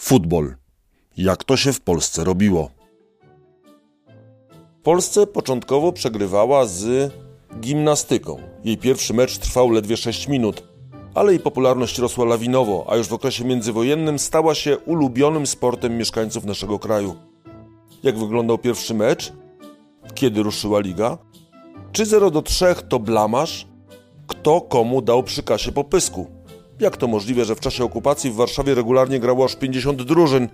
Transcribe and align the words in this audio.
Futbol. 0.00 0.54
Jak 1.16 1.44
to 1.44 1.56
się 1.56 1.72
w 1.72 1.80
Polsce 1.80 2.24
robiło? 2.24 2.70
W 4.80 4.82
Polsce 4.82 5.26
początkowo 5.26 5.92
przegrywała 5.92 6.66
z 6.66 7.12
gimnastyką. 7.60 8.38
Jej 8.64 8.78
pierwszy 8.78 9.14
mecz 9.14 9.38
trwał 9.38 9.70
ledwie 9.70 9.96
6 9.96 10.28
minut, 10.28 10.62
ale 11.14 11.32
jej 11.32 11.40
popularność 11.40 11.98
rosła 11.98 12.24
lawinowo, 12.24 12.86
a 12.88 12.96
już 12.96 13.08
w 13.08 13.12
okresie 13.12 13.44
międzywojennym 13.44 14.18
stała 14.18 14.54
się 14.54 14.78
ulubionym 14.78 15.46
sportem 15.46 15.98
mieszkańców 15.98 16.44
naszego 16.44 16.78
kraju. 16.78 17.16
Jak 18.02 18.18
wyglądał 18.18 18.58
pierwszy 18.58 18.94
mecz? 18.94 19.32
Kiedy 20.14 20.42
ruszyła 20.42 20.80
liga? 20.80 21.18
Czy 21.92 22.06
0 22.06 22.30
do 22.30 22.42
3 22.42 22.66
to 22.88 22.98
blamasz? 22.98 23.66
Kto 24.26 24.60
komu 24.60 25.02
dał 25.02 25.22
przy 25.22 25.42
kasie 25.42 25.72
po 25.72 25.84
pysku? 25.84 26.35
Jak 26.80 26.96
to 26.96 27.06
możliwe, 27.06 27.44
że 27.44 27.54
w 27.54 27.60
czasie 27.60 27.84
okupacji 27.84 28.30
w 28.30 28.34
Warszawie 28.34 28.74
regularnie 28.74 29.20
grało 29.20 29.44
aż 29.44 29.56
50 29.56 30.02
drużyn? 30.02 30.48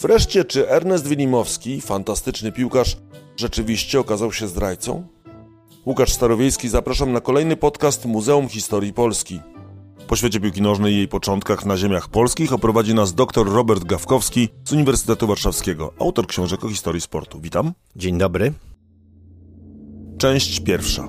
Wreszcie, 0.00 0.44
czy 0.44 0.68
Ernest 0.68 1.06
Wilimowski, 1.06 1.80
fantastyczny 1.80 2.52
piłkarz, 2.52 2.96
rzeczywiście 3.36 4.00
okazał 4.00 4.32
się 4.32 4.48
zdrajcą? 4.48 5.04
Łukasz 5.86 6.12
Starowiejski, 6.12 6.68
zapraszam 6.68 7.12
na 7.12 7.20
kolejny 7.20 7.56
podcast 7.56 8.06
Muzeum 8.06 8.48
Historii 8.48 8.92
Polski. 8.92 9.40
Po 10.08 10.16
świecie 10.16 10.40
piłki 10.40 10.62
nożnej 10.62 10.92
i 10.92 10.96
jej 10.96 11.08
początkach 11.08 11.66
na 11.66 11.76
ziemiach 11.76 12.08
polskich 12.08 12.52
oprowadzi 12.52 12.94
nas 12.94 13.14
dr 13.14 13.46
Robert 13.52 13.84
Gawkowski 13.84 14.48
z 14.64 14.72
Uniwersytetu 14.72 15.26
Warszawskiego, 15.26 15.92
autor 15.98 16.26
książek 16.26 16.64
o 16.64 16.68
historii 16.68 17.00
sportu. 17.00 17.40
Witam. 17.40 17.72
Dzień 17.96 18.18
dobry. 18.18 18.52
Część 20.18 20.60
pierwsza. 20.60 21.08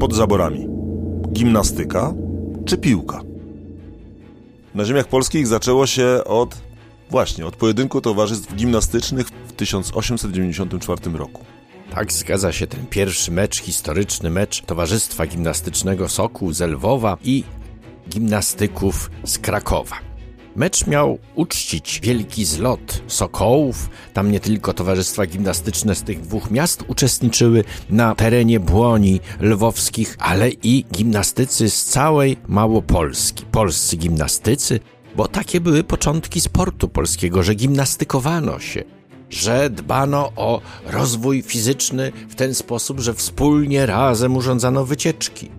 Pod 0.00 0.14
zaborami. 0.14 0.68
Gimnastyka 1.32 2.14
czy 2.64 2.78
piłka? 2.78 3.33
Na 4.74 4.84
ziemiach 4.84 5.08
polskich 5.08 5.46
zaczęło 5.46 5.86
się 5.86 6.20
od 6.24 6.56
właśnie 7.10 7.46
od 7.46 7.56
pojedynku 7.56 8.00
towarzystw 8.00 8.54
gimnastycznych 8.54 9.28
w 9.28 9.52
1894 9.52 11.18
roku. 11.18 11.44
Tak, 11.94 12.12
zgadza 12.12 12.52
się 12.52 12.66
ten 12.66 12.86
pierwszy 12.86 13.30
mecz, 13.30 13.62
historyczny 13.62 14.30
mecz 14.30 14.62
Towarzystwa 14.62 15.26
Gimnastycznego 15.26 16.08
Sokół 16.08 16.52
z 16.52 16.60
Lwowa 16.60 17.16
i 17.24 17.44
gimnastyków 18.08 19.10
z 19.24 19.38
Krakowa. 19.38 20.13
Mecz 20.56 20.86
miał 20.86 21.18
uczcić 21.34 22.00
wielki 22.00 22.44
zlot 22.44 23.02
Sokołów. 23.06 23.90
Tam 24.12 24.30
nie 24.30 24.40
tylko 24.40 24.72
towarzystwa 24.72 25.26
gimnastyczne 25.26 25.94
z 25.94 26.02
tych 26.02 26.20
dwóch 26.20 26.50
miast 26.50 26.84
uczestniczyły 26.88 27.64
na 27.90 28.14
terenie 28.14 28.60
błoni 28.60 29.20
lwowskich, 29.40 30.16
ale 30.18 30.50
i 30.50 30.84
gimnastycy 30.92 31.70
z 31.70 31.84
całej 31.84 32.36
Małopolski. 32.48 33.44
Polscy 33.46 33.96
gimnastycy, 33.96 34.80
bo 35.16 35.28
takie 35.28 35.60
były 35.60 35.84
początki 35.84 36.40
sportu 36.40 36.88
polskiego, 36.88 37.42
że 37.42 37.54
gimnastykowano 37.54 38.58
się 38.60 38.84
że 39.30 39.70
dbano 39.70 40.32
o 40.36 40.60
rozwój 40.86 41.42
fizyczny 41.42 42.12
w 42.28 42.34
ten 42.34 42.54
sposób, 42.54 43.00
że 43.00 43.14
wspólnie 43.14 43.86
razem 43.86 44.36
urządzano 44.36 44.84
wycieczki. 44.84 45.50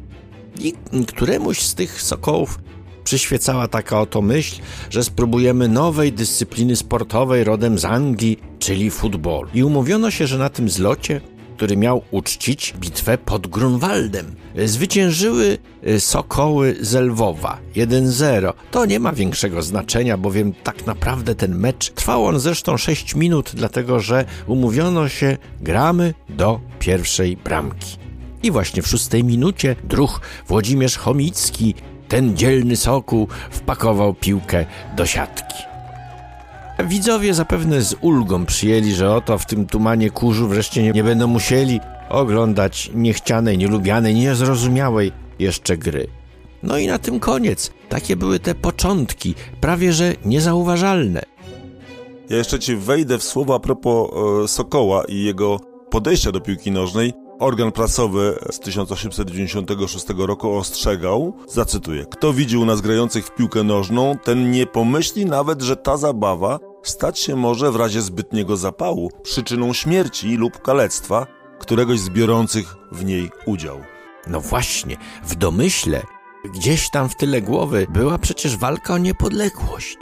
I 0.59 0.73
któremuś 1.07 1.61
z 1.61 1.75
tych 1.75 2.02
sokołów 2.02 2.59
przyświecała 3.06 3.67
taka 3.67 4.02
oto 4.02 4.22
myśl, 4.22 4.61
że 4.89 5.03
spróbujemy 5.03 5.67
nowej 5.67 6.14
dyscypliny 6.14 6.75
sportowej 6.75 7.44
rodem 7.44 7.80
z 7.80 7.86
Anglii, 7.86 8.39
czyli 8.59 8.92
futbolu. 8.92 9.50
I 9.53 9.64
umówiono 9.64 10.11
się, 10.11 10.28
że 10.28 10.38
na 10.38 10.50
tym 10.50 10.70
zlocie, 10.70 11.22
który 11.56 11.78
miał 11.78 12.02
uczcić 12.11 12.73
bitwę 12.80 13.17
pod 13.17 13.48
Grunwaldem, 13.48 14.36
zwyciężyły 14.66 15.58
y, 15.88 16.00
Sokoły 16.00 16.76
z 16.81 16.94
Lwowa 16.94 17.59
1-0. 17.76 18.53
To 18.72 18.86
nie 18.86 19.00
ma 19.00 19.11
większego 19.14 19.61
znaczenia, 19.61 20.17
bowiem 20.17 20.53
tak 20.64 20.86
naprawdę 20.86 21.36
ten 21.36 21.56
mecz 21.56 21.89
trwał 21.89 22.26
on 22.26 22.39
zresztą 22.39 22.78
6 22.78 23.16
minut, 23.16 23.52
dlatego 23.53 24.00
że 24.00 24.26
umówiono 24.48 25.09
się, 25.09 25.38
gramy 25.61 26.14
do 26.30 26.59
pierwszej 26.80 27.38
bramki. 27.38 27.98
I 28.44 28.52
właśnie 28.52 28.81
w 28.81 28.88
szóstej 28.88 29.23
minucie 29.23 29.76
druh 29.83 30.21
Włodzimierz 30.48 30.98
Chomicki 30.98 31.76
ten 32.08 32.38
dzielny 32.38 32.76
soku 32.76 33.27
wpakował 33.52 34.14
piłkę 34.14 34.66
do 34.98 35.05
siatki. 35.05 35.55
Widzowie 36.83 37.33
zapewne 37.33 37.82
z 37.82 37.95
ulgą 38.02 38.45
przyjęli, 38.45 38.93
że 38.93 39.16
oto 39.16 39.38
w 39.38 39.45
tym 39.45 39.66
tumanie 39.66 40.10
kurzu 40.10 40.48
wreszcie 40.48 40.92
nie, 40.94 41.04
będą 41.04 41.27
musieli 41.27 41.80
oglądać 42.10 42.92
niechcianej, 42.94 43.58
nielubianej, 43.58 44.15
niezrozumiałej 44.15 45.11
jeszcze 45.39 45.77
gry. 45.77 46.08
No 46.64 46.77
i 46.77 46.88
na 46.88 46.99
tym 46.99 47.20
koniec. 47.20 47.71
Takie 47.89 48.15
były 48.15 48.39
te 48.39 48.55
początki, 48.55 49.36
prawie 49.61 49.94
że 49.94 50.14
niezauważalne. 50.26 51.21
Ja 52.30 52.38
jeszcze 52.38 52.60
ci 52.60 52.76
wejdę 52.76 53.17
w 53.17 53.23
słowa 53.23 53.55
a 53.55 53.60
propos 53.60 54.10
e, 54.44 54.48
Sokoła 54.48 55.04
i 55.08 55.23
jego 55.23 55.60
podejścia 55.89 56.32
do 56.32 56.42
piłki 56.42 56.71
nożnej. 56.71 57.14
Organ 57.39 57.71
prasowy 57.71 58.39
z 58.51 58.59
1896 58.59 60.05
roku 60.17 60.57
ostrzegał, 60.57 61.33
zacytuję, 61.47 62.05
kto 62.11 62.33
widzi 62.33 62.57
u 62.57 62.65
nas 62.65 62.81
grających 62.81 63.25
w 63.25 63.35
piłkę 63.35 63.63
nożną, 63.63 64.17
ten 64.23 64.51
nie 64.51 64.65
pomyśli 64.65 65.25
nawet, 65.25 65.61
że 65.61 65.77
ta 65.77 65.97
zabawa 65.97 66.59
stać 66.83 67.19
się 67.19 67.35
może 67.35 67.71
w 67.71 67.75
razie 67.75 68.01
zbytniego 68.01 68.57
zapału 68.57 69.11
przyczyną 69.23 69.73
śmierci 69.73 70.35
lub 70.35 70.61
kalectwa 70.61 71.27
któregoś 71.59 71.99
z 71.99 72.09
biorących 72.09 72.75
w 72.91 73.05
niej 73.05 73.31
udział. 73.45 73.79
No 74.27 74.41
właśnie, 74.41 74.97
w 75.23 75.35
domyśle, 75.35 76.02
gdzieś 76.53 76.89
tam 76.89 77.09
w 77.09 77.15
tyle 77.15 77.41
głowy 77.41 77.87
była 77.89 78.17
przecież 78.17 78.57
walka 78.57 78.93
o 78.93 78.97
niepodległość. 78.97 79.97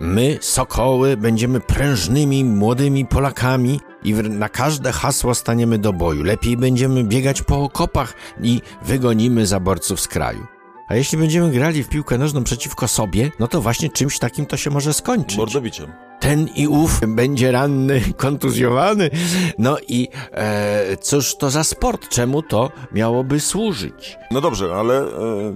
My, 0.00 0.38
sokoły, 0.40 1.16
będziemy 1.16 1.60
prężnymi, 1.60 2.44
młodymi 2.44 3.06
Polakami 3.06 3.80
i 4.04 4.14
na 4.14 4.48
każde 4.48 4.92
hasło 4.92 5.34
staniemy 5.34 5.78
do 5.78 5.92
boju. 5.92 6.22
Lepiej 6.22 6.56
będziemy 6.56 7.04
biegać 7.04 7.42
po 7.42 7.62
okopach 7.62 8.14
i 8.42 8.60
wygonimy 8.82 9.46
zaborców 9.46 10.00
z 10.00 10.08
kraju. 10.08 10.46
A 10.88 10.94
jeśli 10.94 11.18
będziemy 11.18 11.50
grali 11.50 11.82
w 11.82 11.88
piłkę 11.88 12.18
nożną 12.18 12.44
przeciwko 12.44 12.88
sobie, 12.88 13.30
no 13.38 13.48
to 13.48 13.60
właśnie 13.60 13.88
czymś 13.88 14.18
takim 14.18 14.46
to 14.46 14.56
się 14.56 14.70
może 14.70 14.94
skończyć. 14.94 15.38
Mordowiciem. 15.38 15.92
Ten 16.20 16.48
i 16.54 16.68
ów 16.68 17.00
będzie 17.06 17.52
ranny, 17.52 18.00
kontuzjowany. 18.16 19.10
No 19.58 19.76
i 19.88 20.08
e, 20.32 20.96
cóż 20.96 21.36
to 21.36 21.50
za 21.50 21.64
sport? 21.64 22.08
Czemu 22.08 22.42
to 22.42 22.70
miałoby 22.92 23.40
służyć? 23.40 24.18
No 24.30 24.40
dobrze, 24.40 24.74
ale 24.74 25.02
e, 25.02 25.08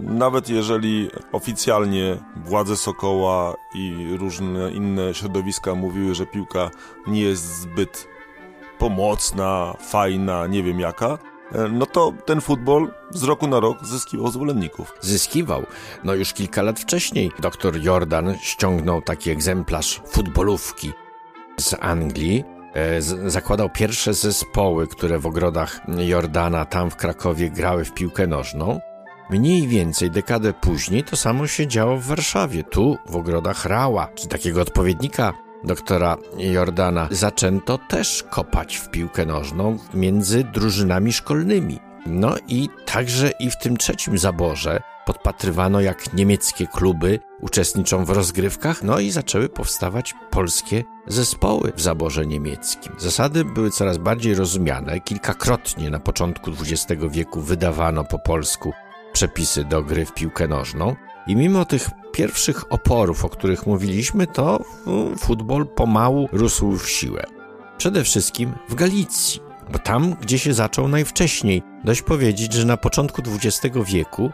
nawet 0.02 0.48
jeżeli 0.48 1.10
oficjalnie 1.32 2.16
władze 2.36 2.76
Sokoła 2.76 3.54
i 3.74 4.16
różne 4.18 4.70
inne 4.72 5.14
środowiska 5.14 5.74
mówiły, 5.74 6.14
że 6.14 6.26
piłka 6.26 6.70
nie 7.06 7.20
jest 7.20 7.60
zbyt 7.60 8.13
pomocna, 8.78 9.74
fajna, 9.80 10.46
nie 10.46 10.62
wiem 10.62 10.80
jaka, 10.80 11.18
e, 11.52 11.68
no 11.68 11.86
to 11.86 12.12
ten 12.24 12.40
futbol 12.40 12.90
z 13.10 13.22
roku 13.22 13.46
na 13.46 13.60
rok 13.60 13.84
zyskiwał 13.84 14.30
zwolenników. 14.30 14.94
Zyskiwał. 15.00 15.62
No 16.04 16.14
już 16.14 16.32
kilka 16.32 16.62
lat 16.62 16.80
wcześniej 16.80 17.30
dr 17.38 17.82
Jordan 17.82 18.36
ściągnął 18.40 19.02
taki 19.02 19.30
egzemplarz 19.30 20.00
futbolówki 20.06 20.92
z 21.60 21.74
Anglii. 21.80 22.44
E, 22.74 23.02
z, 23.02 23.32
zakładał 23.32 23.70
pierwsze 23.70 24.14
zespoły, 24.14 24.86
które 24.86 25.18
w 25.18 25.26
ogrodach 25.26 25.80
Jordana 25.98 26.64
tam 26.64 26.90
w 26.90 26.96
Krakowie 26.96 27.50
grały 27.50 27.84
w 27.84 27.94
piłkę 27.94 28.26
nożną. 28.26 28.80
Mniej 29.30 29.68
więcej 29.68 30.10
dekadę 30.10 30.52
później 30.52 31.04
to 31.04 31.16
samo 31.16 31.46
się 31.46 31.66
działo 31.66 31.96
w 31.96 32.06
Warszawie, 32.06 32.64
tu 32.64 32.96
w 33.06 33.16
ogrodach 33.16 33.64
Rała, 33.64 34.08
czy 34.14 34.28
takiego 34.28 34.60
odpowiednika 34.60 35.43
doktora 35.64 36.16
Jordana, 36.38 37.08
zaczęto 37.10 37.78
też 37.78 38.24
kopać 38.30 38.76
w 38.76 38.90
piłkę 38.90 39.26
nożną 39.26 39.78
między 39.94 40.44
drużynami 40.44 41.12
szkolnymi. 41.12 41.78
No 42.06 42.34
i 42.48 42.68
także 42.86 43.30
i 43.40 43.50
w 43.50 43.58
tym 43.58 43.76
trzecim 43.76 44.18
zaborze 44.18 44.82
podpatrywano, 45.06 45.80
jak 45.80 46.14
niemieckie 46.14 46.66
kluby 46.66 47.18
uczestniczą 47.40 48.04
w 48.04 48.10
rozgrywkach, 48.10 48.82
no 48.82 48.98
i 48.98 49.10
zaczęły 49.10 49.48
powstawać 49.48 50.14
polskie 50.30 50.84
zespoły 51.06 51.72
w 51.76 51.80
zaborze 51.80 52.26
niemieckim. 52.26 52.92
Zasady 52.98 53.44
były 53.44 53.70
coraz 53.70 53.98
bardziej 53.98 54.34
rozumiane. 54.34 55.00
Kilkakrotnie 55.00 55.90
na 55.90 56.00
początku 56.00 56.50
XX 56.50 57.02
wieku 57.10 57.40
wydawano 57.40 58.04
po 58.04 58.18
polsku 58.18 58.72
przepisy 59.12 59.64
do 59.64 59.82
gry 59.82 60.06
w 60.06 60.14
piłkę 60.14 60.48
nożną. 60.48 60.96
I 61.26 61.36
mimo 61.36 61.64
tych 61.64 61.90
pierwszych 62.14 62.72
oporów, 62.72 63.24
o 63.24 63.28
których 63.28 63.66
mówiliśmy, 63.66 64.26
to 64.26 64.64
futbol 65.18 65.66
pomału 65.66 66.28
rósł 66.32 66.76
w 66.76 66.88
siłę. 66.88 67.24
Przede 67.78 68.04
wszystkim 68.04 68.52
w 68.68 68.74
Galicji, 68.74 69.40
bo 69.72 69.78
tam, 69.78 70.16
gdzie 70.20 70.38
się 70.38 70.54
zaczął 70.54 70.88
najwcześniej. 70.88 71.62
Dość 71.84 72.02
powiedzieć, 72.02 72.52
że 72.52 72.66
na 72.66 72.76
początku 72.76 73.22
XX 73.44 73.76
wieku, 73.86 74.30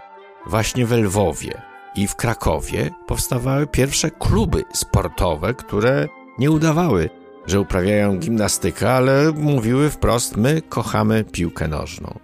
właśnie 0.47 0.87
w 0.87 0.93
Lwowie 0.93 1.63
i 1.95 2.07
w 2.07 2.17
Krakowie, 2.17 2.91
powstawały 3.07 3.67
pierwsze 3.67 4.11
kluby 4.11 4.65
sportowe, 4.73 5.55
które 5.55 6.09
nie 6.39 6.51
udawały, 6.51 7.11
że 7.47 7.61
uprawiają 7.61 8.19
gimnastykę, 8.19 8.93
ale 8.93 9.33
mówiły 9.33 9.91
wprost: 9.91 10.37
My 10.37 10.63
kochamy 10.63 11.25
piłkę 11.25 11.69
nożną. 11.69 12.19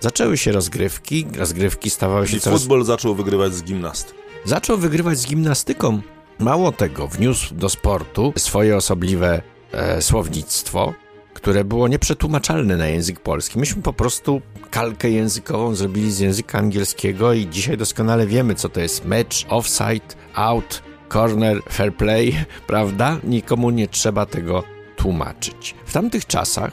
Zaczęły 0.00 0.38
się 0.38 0.52
rozgrywki, 0.52 1.26
rozgrywki 1.36 1.90
stawały 1.90 2.28
się 2.28 2.36
I 2.36 2.40
coraz... 2.40 2.60
futbol 2.60 2.84
zaczął 2.84 3.14
wygrywać 3.14 3.54
z 3.54 3.62
gimnastyką. 3.62 4.21
Zaczął 4.44 4.78
wygrywać 4.78 5.18
z 5.18 5.26
gimnastyką, 5.26 6.00
Mało 6.38 6.72
tego, 6.72 7.08
wniósł 7.08 7.54
do 7.54 7.68
sportu 7.68 8.32
swoje 8.36 8.76
osobliwe 8.76 9.42
e, 9.72 10.02
słownictwo, 10.02 10.94
które 11.34 11.64
było 11.64 11.88
nieprzetłumaczalne 11.88 12.76
na 12.76 12.86
język 12.86 13.20
polski. 13.20 13.58
Myśmy 13.58 13.82
po 13.82 13.92
prostu 13.92 14.42
kalkę 14.70 15.10
językową 15.10 15.74
zrobili 15.74 16.12
z 16.12 16.18
języka 16.18 16.58
angielskiego 16.58 17.32
i 17.32 17.48
dzisiaj 17.48 17.76
doskonale 17.76 18.26
wiemy, 18.26 18.54
co 18.54 18.68
to 18.68 18.80
jest 18.80 19.04
match, 19.04 19.36
offside, 19.48 20.14
out, 20.34 20.82
corner, 21.08 21.62
fair 21.72 21.94
play, 21.94 22.44
prawda? 22.66 23.18
Nikomu 23.24 23.70
nie 23.70 23.88
trzeba 23.88 24.26
tego 24.26 24.62
tłumaczyć. 24.96 25.74
W 25.86 25.92
tamtych 25.92 26.26
czasach 26.26 26.72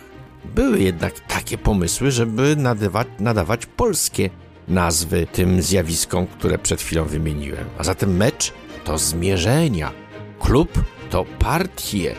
były 0.56 0.80
jednak 0.80 1.20
takie 1.20 1.58
pomysły, 1.58 2.12
żeby 2.12 2.56
nadawać, 2.56 3.08
nadawać 3.20 3.66
polskie 3.66 4.30
nazwy 4.70 5.28
tym 5.32 5.62
zjawiskom, 5.62 6.28
które 6.28 6.58
przed 6.58 6.82
chwilą 6.82 7.06
wymieniłem. 7.06 7.66
A 7.78 7.84
zatem 7.84 8.18
mecz 8.18 8.54
to 8.84 8.98
zmierzenia, 8.98 9.92
klub 10.40 10.84
to 11.10 11.26
partie. 11.40 12.16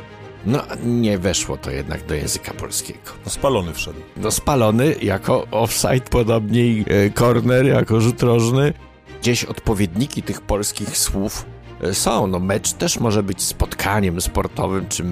No, 0.46 0.62
nie 0.84 1.18
weszło 1.18 1.56
to 1.56 1.70
jednak 1.70 2.06
do 2.06 2.14
języka 2.14 2.54
polskiego. 2.54 3.10
No 3.24 3.30
spalony 3.30 3.72
wszedł. 3.74 4.00
No 4.16 4.30
spalony 4.30 4.94
jako 5.02 5.46
offside, 5.50 6.00
podobnie 6.10 6.66
i 6.66 6.84
e, 6.88 7.10
corner 7.10 7.66
jako 7.66 8.00
rzut 8.00 8.22
rożny. 8.22 8.72
Gdzieś 9.20 9.44
odpowiedniki 9.44 10.22
tych 10.22 10.40
polskich 10.40 10.98
słów 10.98 11.46
e, 11.82 11.94
są. 11.94 12.26
No 12.26 12.38
mecz 12.38 12.72
też 12.72 13.00
może 13.00 13.22
być 13.22 13.42
spotkaniem 13.42 14.20
sportowym 14.20 14.88
czy, 14.88 15.04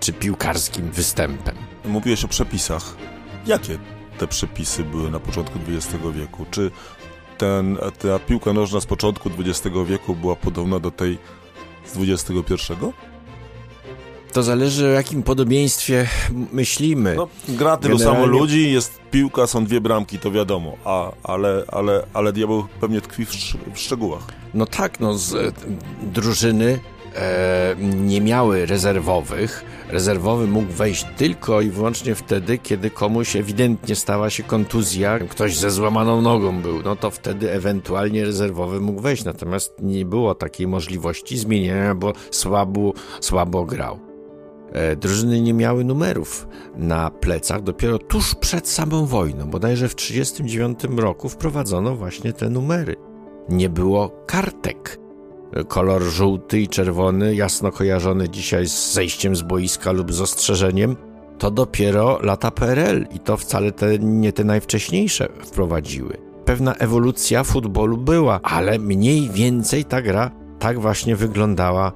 czy 0.00 0.12
piłkarskim 0.12 0.90
występem. 0.90 1.54
Mówiłeś 1.84 2.24
o 2.24 2.28
przepisach. 2.28 2.96
Jakie 3.46 3.78
te 4.20 4.26
przepisy 4.26 4.84
były 4.84 5.10
na 5.10 5.20
początku 5.20 5.58
XX 5.68 6.04
wieku? 6.14 6.46
Czy 6.50 6.70
ten, 7.38 7.78
ta 7.98 8.18
piłka 8.18 8.52
nożna 8.52 8.80
z 8.80 8.86
początku 8.86 9.30
XX 9.38 9.76
wieku 9.86 10.16
była 10.16 10.36
podobna 10.36 10.80
do 10.80 10.90
tej 10.90 11.18
z 11.86 11.96
XXI? 11.96 12.72
To 14.32 14.42
zależy 14.42 14.86
o 14.86 14.90
jakim 14.90 15.22
podobieństwie 15.22 16.08
myślimy. 16.52 17.14
No, 17.16 17.28
gra 17.48 17.76
tylu 17.76 17.98
Generalnie... 17.98 18.22
samo 18.22 18.38
ludzi, 18.38 18.72
jest 18.72 19.00
piłka, 19.10 19.46
są 19.46 19.64
dwie 19.64 19.80
bramki, 19.80 20.18
to 20.18 20.30
wiadomo, 20.30 20.76
a, 20.84 21.12
ale, 21.22 21.64
ale, 21.68 22.06
ale 22.12 22.32
diabeł 22.32 22.64
pewnie 22.80 23.00
tkwi 23.00 23.26
w, 23.26 23.32
szczegółach. 23.74 24.22
No 24.54 24.66
tak, 24.66 25.00
no 25.00 25.14
z, 25.14 25.54
drużyny 26.02 26.80
nie 27.96 28.20
miały 28.20 28.66
rezerwowych. 28.66 29.64
Rezerwowy 29.88 30.46
mógł 30.46 30.72
wejść 30.72 31.06
tylko 31.16 31.60
i 31.60 31.70
wyłącznie 31.70 32.14
wtedy, 32.14 32.58
kiedy 32.58 32.90
komuś 32.90 33.36
ewidentnie 33.36 33.96
stała 33.96 34.30
się 34.30 34.42
kontuzja, 34.42 35.18
ktoś 35.18 35.56
ze 35.56 35.70
złamaną 35.70 36.22
nogą 36.22 36.62
był, 36.62 36.82
no 36.82 36.96
to 36.96 37.10
wtedy 37.10 37.52
ewentualnie 37.52 38.24
rezerwowy 38.24 38.80
mógł 38.80 39.00
wejść. 39.00 39.24
Natomiast 39.24 39.74
nie 39.82 40.04
było 40.04 40.34
takiej 40.34 40.66
możliwości 40.66 41.38
zmienienia, 41.38 41.94
bo 41.94 42.12
słabo, 42.30 42.92
słabo 43.20 43.64
grał. 43.64 44.10
E, 44.72 44.96
drużyny 44.96 45.40
nie 45.40 45.54
miały 45.54 45.84
numerów 45.84 46.48
na 46.76 47.10
plecach. 47.10 47.62
Dopiero 47.62 47.98
tuż 47.98 48.34
przed 48.34 48.68
samą 48.68 49.06
wojną, 49.06 49.50
bodajże 49.50 49.88
w 49.88 49.94
1939 49.94 51.00
roku, 51.00 51.28
wprowadzono 51.28 51.96
właśnie 51.96 52.32
te 52.32 52.50
numery. 52.50 52.96
Nie 53.48 53.68
było 53.68 54.24
kartek. 54.26 54.99
Kolor 55.68 56.02
żółty 56.02 56.60
i 56.60 56.68
czerwony, 56.68 57.34
jasno 57.34 57.72
kojarzony 57.72 58.28
dzisiaj 58.28 58.66
z 58.66 58.92
zejściem 58.92 59.36
z 59.36 59.42
boiska 59.42 59.92
lub 59.92 60.12
z 60.12 60.20
ostrzeżeniem, 60.20 60.96
to 61.38 61.50
dopiero 61.50 62.18
lata 62.22 62.50
PRL 62.50 63.06
i 63.14 63.18
to 63.18 63.36
wcale 63.36 63.72
te, 63.72 63.98
nie 63.98 64.32
te 64.32 64.44
najwcześniejsze 64.44 65.28
wprowadziły. 65.44 66.16
Pewna 66.44 66.74
ewolucja 66.74 67.44
futbolu 67.44 67.96
była, 67.96 68.40
ale 68.42 68.78
mniej 68.78 69.30
więcej 69.30 69.84
ta 69.84 70.02
gra 70.02 70.30
tak 70.58 70.80
właśnie 70.80 71.16
wyglądała 71.16 71.92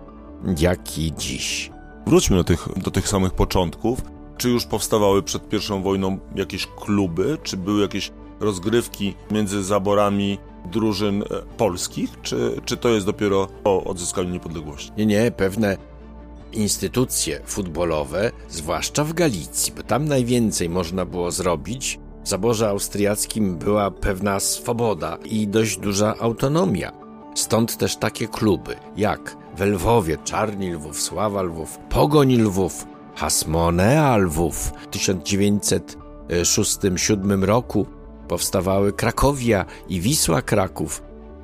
jak 0.58 0.98
i 0.98 1.12
dziś. 1.18 1.70
Wróćmy 2.06 2.36
do 2.36 2.44
tych, 2.44 2.68
do 2.76 2.90
tych 2.90 3.08
samych 3.08 3.32
początków. 3.32 3.98
Czy 4.36 4.50
już 4.50 4.66
powstawały 4.66 5.22
przed 5.22 5.48
pierwszą 5.48 5.82
wojną 5.82 6.18
jakieś 6.34 6.66
kluby? 6.66 7.38
Czy 7.42 7.56
były 7.56 7.82
jakieś 7.82 8.12
rozgrywki 8.40 9.14
między 9.30 9.62
zaborami 9.62 10.38
drużyn 10.66 11.22
e, 11.22 11.26
polskich? 11.56 12.10
Czy, 12.22 12.60
czy 12.64 12.76
to 12.76 12.88
jest 12.88 13.06
dopiero 13.06 13.48
po 13.62 13.84
odzyskaniu 13.84 14.30
niepodległości? 14.30 14.92
Nie, 14.96 15.06
nie, 15.06 15.30
pewne 15.30 15.76
instytucje 16.52 17.40
futbolowe, 17.46 18.30
zwłaszcza 18.48 19.04
w 19.04 19.12
Galicji, 19.12 19.72
bo 19.76 19.82
tam 19.82 20.08
najwięcej 20.08 20.68
można 20.68 21.04
było 21.04 21.30
zrobić. 21.30 21.98
W 22.24 22.28
zaborze 22.28 22.68
austriackim 22.68 23.58
była 23.58 23.90
pewna 23.90 24.40
swoboda 24.40 25.18
i 25.24 25.48
dość 25.48 25.78
duża 25.78 26.14
autonomia. 26.20 26.92
Stąd 27.34 27.76
też 27.76 27.96
takie 27.96 28.28
kluby 28.28 28.76
jak 28.96 29.36
we 29.56 29.66
Lwowie 29.66 30.18
Czarni 30.24 30.72
Lwów, 30.72 31.00
Sława 31.00 31.42
Lwów, 31.42 31.78
Pogoń 31.88 32.36
Lwów, 32.36 32.86
Hasmonea 33.14 34.16
Lwów. 34.16 34.72
W 34.82 34.90
1906-1907 34.90 37.44
roku 37.44 37.86
powstawały 38.28 38.92
Krakowia 38.92 39.64
i 39.88 40.00
Wisła 40.00 40.42
Kraków. 40.42 41.02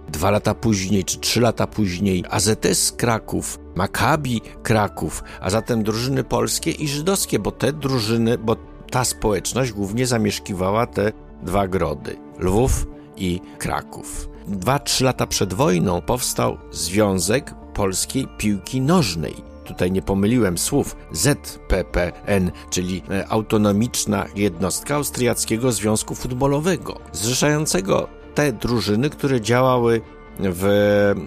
Dwa 0.09 0.31
lata 0.31 0.55
później, 0.55 1.05
czy 1.05 1.19
trzy 1.19 1.41
lata 1.41 1.67
później, 1.67 2.25
AZS 2.31 2.93
Kraków, 2.93 3.59
Makabi 3.75 4.41
Kraków, 4.62 5.23
a 5.41 5.50
zatem 5.50 5.82
drużyny 5.82 6.25
polskie 6.25 6.71
i 6.71 6.88
żydowskie, 6.88 7.38
bo 7.38 7.50
te 7.50 7.73
drużyny, 7.73 8.38
bo 8.38 8.56
ta 8.91 9.05
społeczność 9.05 9.73
głównie 9.73 10.06
zamieszkiwała 10.06 10.87
te 10.87 11.12
dwa 11.43 11.69
grody 11.69 12.17
Lwów 12.38 12.87
i 13.17 13.41
Kraków. 13.59 14.29
Dwa, 14.49 14.79
trzy 14.79 15.05
lata 15.05 15.26
przed 15.26 15.55
wojną 15.55 16.00
powstał 16.00 16.59
Związek 16.71 17.55
polskiej 17.75 18.29
piłki 18.38 18.81
nożnej. 18.81 19.50
Tutaj 19.71 19.93
nie 19.93 20.03
pomyliłem 20.03 20.59
słów 20.59 20.97
ZPPN, 21.13 22.51
czyli 22.71 23.03
e, 23.11 23.29
autonomiczna 23.29 24.27
jednostka 24.37 24.95
Austriackiego 24.95 25.73
Związku 25.73 26.15
Futbolowego, 26.15 27.01
zrzeszającego 27.13 28.09
te 28.35 28.53
drużyny, 28.53 29.11
które 29.11 29.41
działały 29.41 30.01
w 30.39 30.67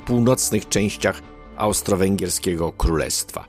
północnych 0.06 0.69
częściach 0.69 1.22
austro-węgierskiego 1.57 2.72
królestwa. 2.72 3.45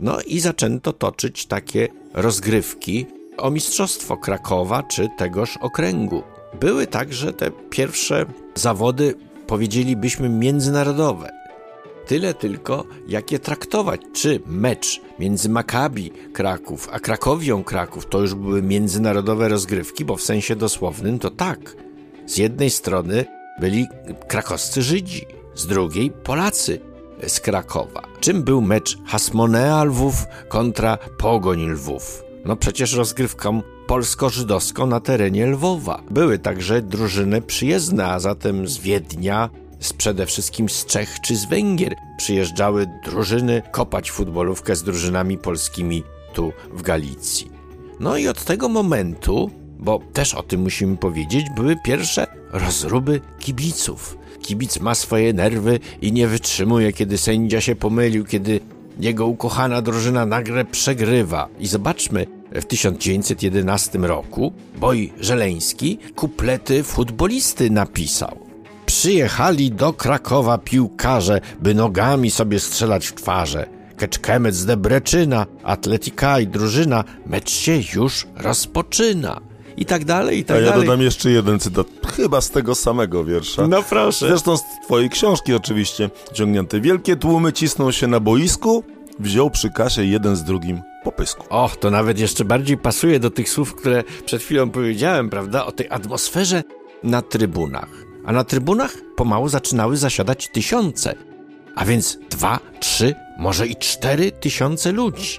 No 0.00 0.20
i 0.26 0.40
zaczęto 0.40 0.92
toczyć 0.92 1.46
takie 1.46 1.88
rozgrywki 2.14 3.06
o 3.38 3.50
Mistrzostwo 3.50 4.16
Krakowa 4.16 4.82
czy 4.82 5.08
tegoż 5.18 5.56
okręgu. 5.56 6.22
Były 6.60 6.86
także 6.86 7.32
te 7.32 7.50
pierwsze 7.50 8.26
zawody, 8.54 9.14
powiedzielibyśmy, 9.46 10.28
międzynarodowe. 10.28 11.39
Tyle 12.10 12.34
tylko, 12.34 12.84
jak 13.08 13.32
je 13.32 13.38
traktować. 13.38 14.00
Czy 14.12 14.40
mecz 14.46 15.00
między 15.18 15.48
Makabi 15.48 16.10
Kraków 16.32 16.88
a 16.92 17.00
Krakowią 17.00 17.64
Kraków 17.64 18.06
to 18.06 18.20
już 18.20 18.34
były 18.34 18.62
międzynarodowe 18.62 19.48
rozgrywki, 19.48 20.04
bo 20.04 20.16
w 20.16 20.22
sensie 20.22 20.56
dosłownym 20.56 21.18
to 21.18 21.30
tak. 21.30 21.76
Z 22.26 22.36
jednej 22.38 22.70
strony 22.70 23.24
byli 23.60 23.86
krakowscy 24.28 24.82
Żydzi, 24.82 25.26
z 25.54 25.66
drugiej 25.66 26.10
Polacy 26.10 26.80
z 27.26 27.40
Krakowa. 27.40 28.02
Czym 28.20 28.42
był 28.42 28.60
mecz 28.60 28.98
Hasmonea 29.06 29.84
Lwów 29.84 30.14
kontra 30.48 30.98
Pogoń 31.18 31.70
Lwów? 31.70 32.24
No 32.44 32.56
przecież 32.56 32.94
rozgrywką 32.94 33.62
polsko-żydowską 33.86 34.86
na 34.86 35.00
terenie 35.00 35.46
Lwowa. 35.46 36.02
Były 36.10 36.38
także 36.38 36.82
drużyny 36.82 37.42
przyjezdne, 37.42 38.06
a 38.06 38.20
zatem 38.20 38.68
z 38.68 38.78
Wiednia, 38.78 39.50
z 39.80 39.92
przede 39.92 40.26
wszystkim 40.26 40.68
z 40.68 40.86
Czech 40.86 41.20
czy 41.20 41.36
z 41.36 41.44
Węgier 41.44 41.94
przyjeżdżały 42.16 42.86
drużyny 43.04 43.62
kopać 43.70 44.10
futbolówkę 44.10 44.76
z 44.76 44.82
drużynami 44.82 45.38
polskimi 45.38 46.02
tu 46.32 46.52
w 46.72 46.82
Galicji. 46.82 47.50
No 48.00 48.16
i 48.16 48.28
od 48.28 48.44
tego 48.44 48.68
momentu, 48.68 49.50
bo 49.78 50.00
też 50.12 50.34
o 50.34 50.42
tym 50.42 50.60
musimy 50.60 50.96
powiedzieć, 50.96 51.46
były 51.56 51.76
pierwsze 51.84 52.26
rozruby 52.52 53.20
kibiców. 53.38 54.18
Kibic 54.42 54.80
ma 54.80 54.94
swoje 54.94 55.32
nerwy 55.32 55.78
i 56.02 56.12
nie 56.12 56.28
wytrzymuje, 56.28 56.92
kiedy 56.92 57.18
sędzia 57.18 57.60
się 57.60 57.76
pomylił, 57.76 58.24
kiedy 58.24 58.60
jego 59.00 59.26
ukochana 59.26 59.82
drużyna 59.82 60.26
nagle 60.26 60.64
przegrywa. 60.64 61.48
I 61.58 61.66
zobaczmy, 61.66 62.26
w 62.52 62.64
1911 62.64 63.98
roku 63.98 64.52
Boj 64.76 65.12
Żeleński 65.20 65.98
kuplety 66.16 66.82
futbolisty 66.82 67.70
napisał. 67.70 68.49
Przyjechali 68.90 69.70
do 69.70 69.92
Krakowa 69.92 70.58
piłkarze, 70.58 71.40
by 71.60 71.74
nogami 71.74 72.30
sobie 72.30 72.60
strzelać 72.60 73.06
w 73.06 73.14
twarze. 73.14 73.66
Keczkemec 73.96 74.64
Debreczyna, 74.64 75.46
Atletika 75.62 76.40
i 76.40 76.46
drużyna, 76.46 77.04
mecz 77.26 77.50
się 77.50 77.80
już 77.94 78.26
rozpoczyna. 78.36 79.40
I 79.76 79.84
tak 79.84 80.04
dalej, 80.04 80.38
i 80.38 80.44
tak 80.44 80.56
dalej. 80.56 80.72
A 80.72 80.76
ja 80.76 80.80
dodam 80.80 81.02
jeszcze 81.02 81.30
jeden 81.30 81.60
cytat, 81.60 81.86
chyba 82.16 82.40
z 82.40 82.50
tego 82.50 82.74
samego 82.74 83.24
wiersza. 83.24 83.66
No 83.66 83.82
proszę. 83.82 84.28
Zresztą 84.28 84.56
z 84.56 84.62
twojej 84.84 85.10
książki 85.10 85.54
oczywiście 85.54 86.10
ciągnięte. 86.32 86.80
Wielkie 86.80 87.16
tłumy 87.16 87.52
cisną 87.52 87.92
się 87.92 88.06
na 88.06 88.20
boisku, 88.20 88.84
wziął 89.18 89.50
przy 89.50 89.70
kasie 89.70 90.04
jeden 90.04 90.36
z 90.36 90.44
drugim 90.44 90.82
po 91.04 91.12
pysku. 91.12 91.44
Och, 91.48 91.76
to 91.76 91.90
nawet 91.90 92.18
jeszcze 92.18 92.44
bardziej 92.44 92.76
pasuje 92.76 93.20
do 93.20 93.30
tych 93.30 93.48
słów, 93.50 93.74
które 93.74 94.04
przed 94.24 94.42
chwilą 94.42 94.70
powiedziałem, 94.70 95.30
prawda? 95.30 95.66
O 95.66 95.72
tej 95.72 95.90
atmosferze 95.90 96.62
na 97.02 97.22
trybunach 97.22 98.09
a 98.24 98.32
na 98.32 98.44
trybunach 98.44 98.94
pomału 99.16 99.48
zaczynały 99.48 99.96
zasiadać 99.96 100.48
tysiące. 100.48 101.14
a 101.74 101.84
więc 101.84 102.18
dwa, 102.30 102.60
trzy, 102.80 103.14
może 103.38 103.66
i 103.66 103.76
cztery 103.76 104.32
tysiące 104.32 104.92
ludzi. 104.92 105.38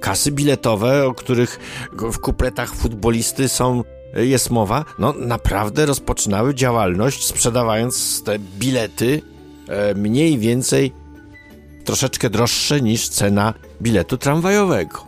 Kasy 0.00 0.32
biletowe, 0.32 1.06
o 1.06 1.14
których 1.14 1.58
w 1.92 2.18
kupletach 2.18 2.74
futbolisty 2.74 3.48
są 3.48 3.84
jest 4.14 4.50
mowa, 4.50 4.84
no 4.98 5.12
naprawdę 5.12 5.86
rozpoczynały 5.86 6.54
działalność 6.54 7.24
sprzedawając 7.24 8.22
te 8.22 8.38
bilety 8.38 9.22
e, 9.68 9.94
mniej 9.94 10.38
więcej 10.38 10.92
troszeczkę 11.84 12.30
droższe 12.30 12.80
niż 12.80 13.08
cena 13.08 13.54
biletu 13.82 14.18
tramwajowego. 14.18 15.04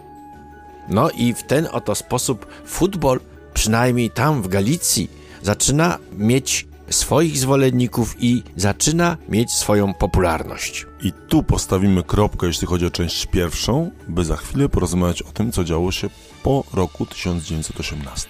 No 0.89 1.11
i 1.11 1.35
w 1.35 1.43
ten 1.43 1.69
oto 1.73 1.95
sposób 1.95 2.47
futbol, 2.67 3.21
przynajmniej 3.55 4.11
tam 4.11 4.43
w 4.43 4.49
Galicji, 4.49 5.11
zaczyna 5.43 5.99
mieć 6.13 6.67
swoich 6.91 7.39
zwolenników 7.39 8.17
i 8.19 8.43
zaczyna 8.57 9.17
mieć 9.29 9.53
swoją 9.53 9.95
popularność. 9.95 10.87
I 11.03 11.13
tu 11.29 11.43
postawimy 11.43 12.03
kropkę, 12.03 12.47
jeśli 12.47 12.67
chodzi 12.67 12.87
o 12.87 12.91
część 12.91 13.27
pierwszą, 13.27 13.91
by 14.09 14.25
za 14.25 14.37
chwilę 14.37 14.69
porozmawiać 14.69 15.23
o 15.23 15.33
tym, 15.33 15.53
co 15.53 15.65
działo 15.65 15.93
się 15.93 16.09
po 16.43 16.65
roku 16.75 17.07
1918. 17.07 18.29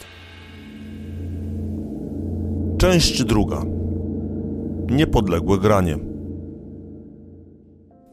Część 2.78 3.24
druga. 3.24 3.62
Niepodległe 4.90 5.58
granie. 5.58 5.98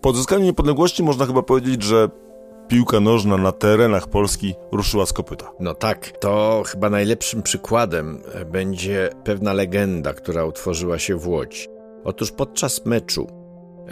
Po 0.01 0.09
odzyskaniu 0.09 0.43
niepodległości 0.43 1.03
można 1.03 1.25
chyba 1.25 1.41
powiedzieć, 1.41 1.83
że 1.83 2.09
piłka 2.67 2.99
nożna 2.99 3.37
na 3.37 3.51
terenach 3.51 4.07
Polski 4.07 4.53
ruszyła 4.71 5.05
z 5.05 5.13
kopyta. 5.13 5.51
No 5.59 5.73
tak, 5.73 6.11
to 6.19 6.63
chyba 6.65 6.89
najlepszym 6.89 7.43
przykładem 7.43 8.21
będzie 8.51 9.09
pewna 9.23 9.53
legenda, 9.53 10.13
która 10.13 10.45
utworzyła 10.45 10.99
się 10.99 11.15
w 11.15 11.27
Łodzi. 11.27 11.67
Otóż 12.03 12.31
podczas 12.31 12.85
meczu 12.85 13.27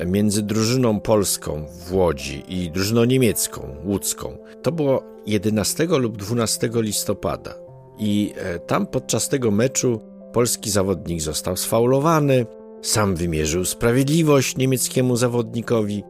między 0.05 0.41
drużyną 0.41 0.99
polską 0.99 1.65
w 1.87 1.93
Łodzi 1.93 2.43
i 2.47 2.71
drużyną 2.71 3.03
niemiecką, 3.03 3.75
łódzką, 3.85 4.37
to 4.61 4.71
było 4.71 5.03
11 5.25 5.85
lub 5.85 6.17
12 6.17 6.69
listopada. 6.73 7.55
I 7.97 8.33
e, 8.37 8.59
tam 8.59 8.87
podczas 8.87 9.29
tego 9.29 9.51
meczu 9.51 10.01
polski 10.33 10.69
zawodnik 10.69 11.21
został 11.21 11.57
sfaulowany, 11.57 12.45
sam 12.81 13.15
wymierzył 13.15 13.65
sprawiedliwość 13.65 14.57
niemieckiemu 14.57 15.15
zawodnikowi. 15.15 16.03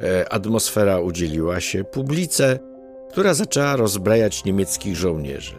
E, 0.00 0.32
atmosfera 0.32 1.00
udzieliła 1.00 1.60
się 1.60 1.84
publice, 1.84 2.58
która 3.10 3.34
zaczęła 3.34 3.76
rozbrajać 3.76 4.44
niemieckich 4.44 4.96
żołnierzy. 4.96 5.54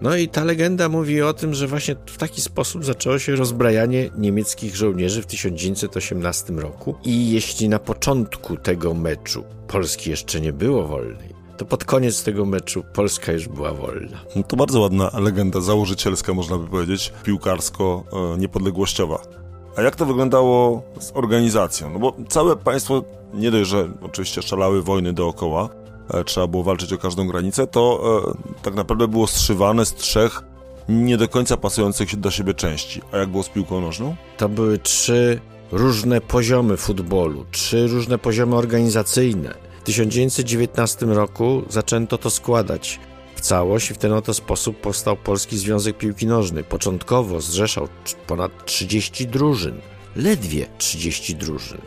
No 0.00 0.16
i 0.16 0.28
ta 0.28 0.44
legenda 0.44 0.88
mówi 0.88 1.22
o 1.22 1.32
tym, 1.32 1.54
że 1.54 1.66
właśnie 1.66 1.96
w 2.06 2.18
taki 2.18 2.40
sposób 2.40 2.84
zaczęło 2.84 3.18
się 3.18 3.36
rozbrajanie 3.36 4.10
niemieckich 4.18 4.76
żołnierzy 4.76 5.22
w 5.22 5.26
1918 5.26 6.52
roku. 6.52 6.94
I 7.04 7.30
jeśli 7.30 7.68
na 7.68 7.78
początku 7.78 8.56
tego 8.56 8.94
meczu 8.94 9.44
Polski 9.68 10.10
jeszcze 10.10 10.40
nie 10.40 10.52
było 10.52 10.86
wolnej, 10.86 11.34
to 11.56 11.64
pod 11.64 11.84
koniec 11.84 12.24
tego 12.24 12.46
meczu 12.46 12.84
Polska 12.92 13.32
już 13.32 13.48
była 13.48 13.72
wolna. 13.72 14.24
No 14.36 14.42
to 14.42 14.56
bardzo 14.56 14.80
ładna 14.80 15.10
legenda 15.20 15.60
założycielska, 15.60 16.34
można 16.34 16.58
by 16.58 16.66
powiedzieć, 16.66 17.12
piłkarsko-niepodległościowa. 17.24 19.43
A 19.76 19.82
jak 19.82 19.96
to 19.96 20.06
wyglądało 20.06 20.82
z 21.00 21.12
organizacją? 21.14 21.90
No 21.90 21.98
bo 21.98 22.16
całe 22.28 22.56
państwo, 22.56 23.02
nie 23.34 23.50
dość, 23.50 23.70
że 23.70 23.88
oczywiście 24.02 24.42
szalały 24.42 24.82
wojny 24.82 25.12
dookoła, 25.12 25.68
e, 26.14 26.24
trzeba 26.24 26.46
było 26.46 26.62
walczyć 26.62 26.92
o 26.92 26.98
każdą 26.98 27.26
granicę, 27.26 27.66
to 27.66 28.00
e, 28.28 28.62
tak 28.62 28.74
naprawdę 28.74 29.08
było 29.08 29.26
strzywane 29.26 29.86
z 29.86 29.94
trzech 29.94 30.42
nie 30.88 31.16
do 31.16 31.28
końca 31.28 31.56
pasujących 31.56 32.16
do 32.16 32.30
siebie 32.30 32.54
części. 32.54 33.00
A 33.12 33.16
jak 33.16 33.28
było 33.28 33.42
z 33.42 33.48
piłką 33.48 33.80
nożną? 33.80 34.16
To 34.36 34.48
były 34.48 34.78
trzy 34.78 35.40
różne 35.72 36.20
poziomy 36.20 36.76
futbolu, 36.76 37.44
trzy 37.50 37.86
różne 37.86 38.18
poziomy 38.18 38.56
organizacyjne. 38.56 39.54
W 39.80 39.84
1919 39.84 41.06
roku 41.06 41.62
zaczęto 41.68 42.18
to 42.18 42.30
składać 42.30 43.00
całość 43.44 43.90
i 43.90 43.94
w 43.94 43.98
ten 43.98 44.12
oto 44.12 44.34
sposób 44.34 44.80
powstał 44.80 45.16
Polski 45.16 45.58
Związek 45.58 45.98
Piłki 45.98 46.26
Nożnej. 46.26 46.64
Początkowo 46.64 47.40
zrzeszał 47.40 47.88
ponad 48.26 48.64
30 48.64 49.26
drużyn, 49.26 49.80
ledwie 50.16 50.66
30 50.78 51.36
drużyn. 51.36 51.78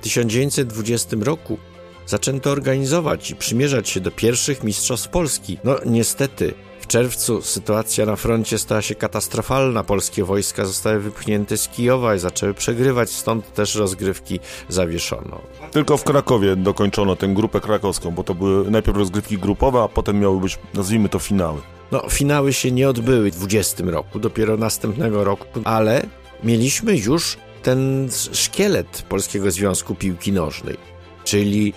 W 0.00 0.02
1920 0.02 1.16
roku 1.20 1.58
zaczęto 2.06 2.50
organizować 2.50 3.30
i 3.30 3.36
przymierzać 3.36 3.88
się 3.88 4.00
do 4.00 4.10
pierwszych 4.10 4.64
mistrzostw 4.64 5.08
Polski. 5.08 5.58
No 5.64 5.76
niestety 5.86 6.54
czerwcu 6.94 7.42
sytuacja 7.42 8.06
na 8.06 8.16
froncie 8.16 8.58
stała 8.58 8.82
się 8.82 8.94
katastrofalna. 8.94 9.84
Polskie 9.84 10.24
wojska 10.24 10.64
zostały 10.64 11.00
wypchnięte 11.00 11.56
z 11.56 11.68
Kijowa 11.68 12.14
i 12.14 12.18
zaczęły 12.18 12.54
przegrywać, 12.54 13.10
stąd 13.10 13.52
też 13.52 13.74
rozgrywki 13.74 14.40
zawieszono. 14.68 15.40
Tylko 15.70 15.96
w 15.96 16.04
Krakowie 16.04 16.56
dokończono 16.56 17.16
tę 17.16 17.28
grupę 17.28 17.60
krakowską, 17.60 18.10
bo 18.10 18.24
to 18.24 18.34
były 18.34 18.70
najpierw 18.70 18.96
rozgrywki 18.96 19.38
grupowe, 19.38 19.82
a 19.82 19.88
potem 19.88 20.20
miały 20.20 20.40
być, 20.40 20.58
nazwijmy 20.74 21.08
to, 21.08 21.18
finały. 21.18 21.60
No, 21.92 22.08
finały 22.10 22.52
się 22.52 22.70
nie 22.70 22.88
odbyły 22.88 23.30
w 23.30 23.36
20 23.36 23.84
roku, 23.84 24.18
dopiero 24.18 24.56
następnego 24.56 25.24
roku, 25.24 25.60
ale 25.64 26.06
mieliśmy 26.44 26.96
już 26.96 27.36
ten 27.62 28.08
szkielet 28.32 29.04
Polskiego 29.08 29.50
Związku 29.50 29.94
Piłki 29.94 30.32
Nożnej, 30.32 30.76
czyli 31.24 31.72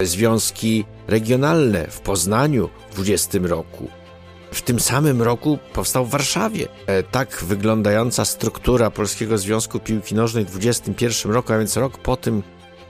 związki 0.00 0.84
regionalne 1.08 1.86
w 1.90 2.00
Poznaniu 2.00 2.68
w 2.90 2.94
20 2.94 3.38
roku, 3.42 4.01
w 4.52 4.62
tym 4.62 4.80
samym 4.80 5.22
roku 5.22 5.58
powstał 5.72 6.06
w 6.06 6.10
Warszawie. 6.10 6.68
E, 6.86 7.02
tak 7.02 7.44
wyglądająca 7.44 8.24
struktura 8.24 8.90
Polskiego 8.90 9.38
Związku 9.38 9.80
Piłki 9.80 10.14
Nożnej 10.14 10.44
w 10.44 10.50
21 10.50 11.32
roku, 11.32 11.52
a 11.52 11.58
więc 11.58 11.76
rok 11.76 11.98
po 11.98 12.16
tym, 12.16 12.42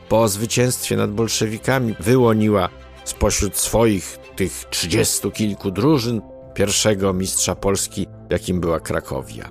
po 0.08 0.28
zwycięstwie 0.28 0.96
nad 0.96 1.10
bolszewikami, 1.10 1.94
wyłoniła 2.00 2.68
spośród 3.04 3.56
swoich 3.56 4.18
tych 4.36 4.64
trzydziestu 4.70 5.30
kilku 5.30 5.70
drużyn 5.70 6.20
pierwszego 6.54 7.12
mistrza 7.12 7.54
Polski, 7.54 8.06
jakim 8.30 8.60
była 8.60 8.80
Krakowia. 8.80 9.50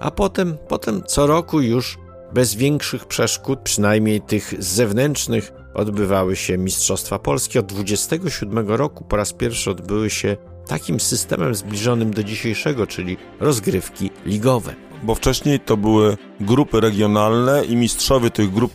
A 0.00 0.10
potem, 0.10 0.56
potem 0.68 1.02
co 1.06 1.26
roku 1.26 1.60
już 1.60 1.98
bez 2.32 2.54
większych 2.54 3.06
przeszkód, 3.06 3.58
przynajmniej 3.60 4.20
tych 4.20 4.54
zewnętrznych, 4.58 5.52
odbywały 5.74 6.36
się 6.36 6.58
Mistrzostwa 6.58 7.18
Polskie. 7.18 7.60
Od 7.60 7.66
27 7.66 8.68
roku 8.68 9.04
po 9.04 9.16
raz 9.16 9.32
pierwszy 9.32 9.70
odbyły 9.70 10.10
się 10.10 10.36
takim 10.66 11.00
systemem 11.00 11.54
zbliżonym 11.54 12.14
do 12.14 12.24
dzisiejszego, 12.24 12.86
czyli 12.86 13.16
rozgrywki 13.40 14.10
ligowe. 14.26 14.74
Bo 15.02 15.14
wcześniej 15.14 15.60
to 15.60 15.76
były 15.76 16.16
grupy 16.40 16.80
regionalne 16.80 17.64
i 17.64 17.76
mistrzowie 17.76 18.30
tych 18.30 18.52
grup 18.52 18.72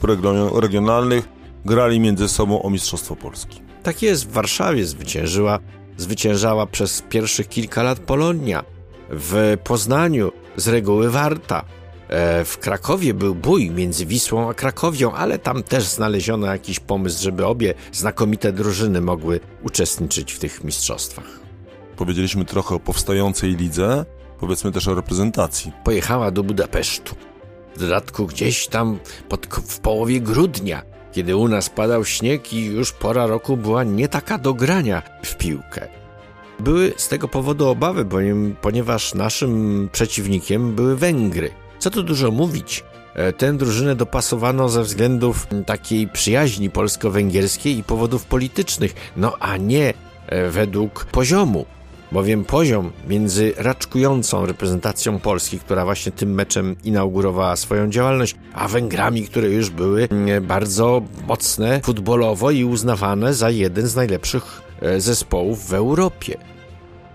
regionalnych 0.53 1.29
grali 1.65 2.00
między 2.00 2.29
sobą 2.29 2.62
o 2.62 2.69
Mistrzostwo 2.69 3.15
Polski. 3.15 3.62
Tak 3.83 4.01
jest, 4.01 4.27
w 4.27 4.31
Warszawie 4.31 4.86
zwyciężyła, 4.86 5.60
zwyciężała 5.98 6.65
przez 6.65 7.03
pierwszych 7.10 7.50
kilka 7.50 7.83
lat 7.83 8.00
Polonia. 8.00 8.63
W 9.10 9.57
Poznaniu 9.63 10.31
z 10.55 10.67
reguły 10.67 11.10
Warta. 11.10 11.65
E, 12.07 12.45
w 12.45 12.57
Krakowie 12.57 13.13
był 13.13 13.36
bój 13.36 13.69
między 13.69 14.05
Wisłą 14.05 14.50
a 14.50 14.53
Krakowią, 14.53 15.13
ale 15.13 15.39
tam 15.39 15.63
też 15.63 15.83
znaleziono 15.83 16.48
jakiś 16.48 16.79
pomysł, 16.79 17.24
żeby 17.24 17.45
obie 17.45 17.74
znakomite 17.91 18.53
drużyny 18.53 19.01
mogły 19.01 19.39
uczestniczyć 19.63 20.33
w 20.33 20.39
tych 20.39 20.63
mistrzostwach 20.63 21.40
powiedzieliśmy 22.01 22.46
trochę 22.46 22.75
o 22.75 22.79
powstającej 22.79 23.55
lidze, 23.55 24.05
powiedzmy 24.39 24.72
też 24.72 24.88
o 24.88 24.96
reprezentacji. 24.96 25.72
Pojechała 25.84 26.31
do 26.31 26.43
Budapesztu. 26.43 27.15
W 27.75 27.79
dodatku 27.79 28.25
gdzieś 28.25 28.67
tam 28.67 29.00
pod, 29.29 29.46
w 29.46 29.79
połowie 29.79 30.22
grudnia, 30.22 30.81
kiedy 31.12 31.36
u 31.36 31.48
nas 31.48 31.70
padał 31.70 32.05
śnieg 32.05 32.53
i 32.53 32.65
już 32.65 32.91
pora 32.91 33.27
roku 33.27 33.58
była 33.58 33.84
nie 33.84 34.08
taka 34.08 34.38
do 34.38 34.53
grania 34.53 35.01
w 35.24 35.38
piłkę. 35.38 35.88
Były 36.60 36.93
z 36.98 37.08
tego 37.08 37.27
powodu 37.27 37.70
obawy, 37.70 38.05
ponieważ 38.62 39.13
naszym 39.13 39.89
przeciwnikiem 39.91 40.75
były 40.75 40.96
Węgry. 40.98 41.51
Co 41.79 41.89
tu 41.89 42.03
dużo 42.03 42.31
mówić, 42.31 42.84
e, 43.13 43.34
tę 43.34 43.53
drużynę 43.53 43.96
dopasowano 43.96 44.70
ze 44.70 44.84
względów 44.84 45.48
takiej 45.65 46.08
przyjaźni 46.08 46.70
polsko-węgierskiej 46.70 47.77
i 47.77 47.84
powodów 47.84 48.25
politycznych, 48.25 48.93
no 49.17 49.38
a 49.39 49.58
nie 49.58 49.93
e, 50.27 50.50
według 50.50 51.05
poziomu 51.05 51.65
bowiem 52.12 52.46
poziom 52.46 52.91
między 53.08 53.53
raczkującą 53.58 54.46
reprezentacją 54.46 55.20
Polski, 55.20 55.60
która 55.60 55.86
właśnie 55.86 56.12
tym 56.12 56.34
meczem 56.34 56.75
inaugurowała 56.84 57.56
swoją 57.56 57.89
działalność, 57.89 58.36
a 58.53 58.68
Węgrami, 58.68 59.24
które 59.24 59.50
już 59.50 59.70
były 59.70 60.08
mm, 60.12 60.46
bardzo 60.46 61.01
mocne 61.27 61.82
futbolowo 61.84 62.51
i 62.51 62.63
uznawane 62.63 63.34
za 63.34 63.50
jeden 63.50 63.88
z 63.88 63.96
najlepszych 63.96 64.62
e, 64.82 65.01
zespołów 65.01 65.68
w 65.68 65.74
Europie. 65.74 66.38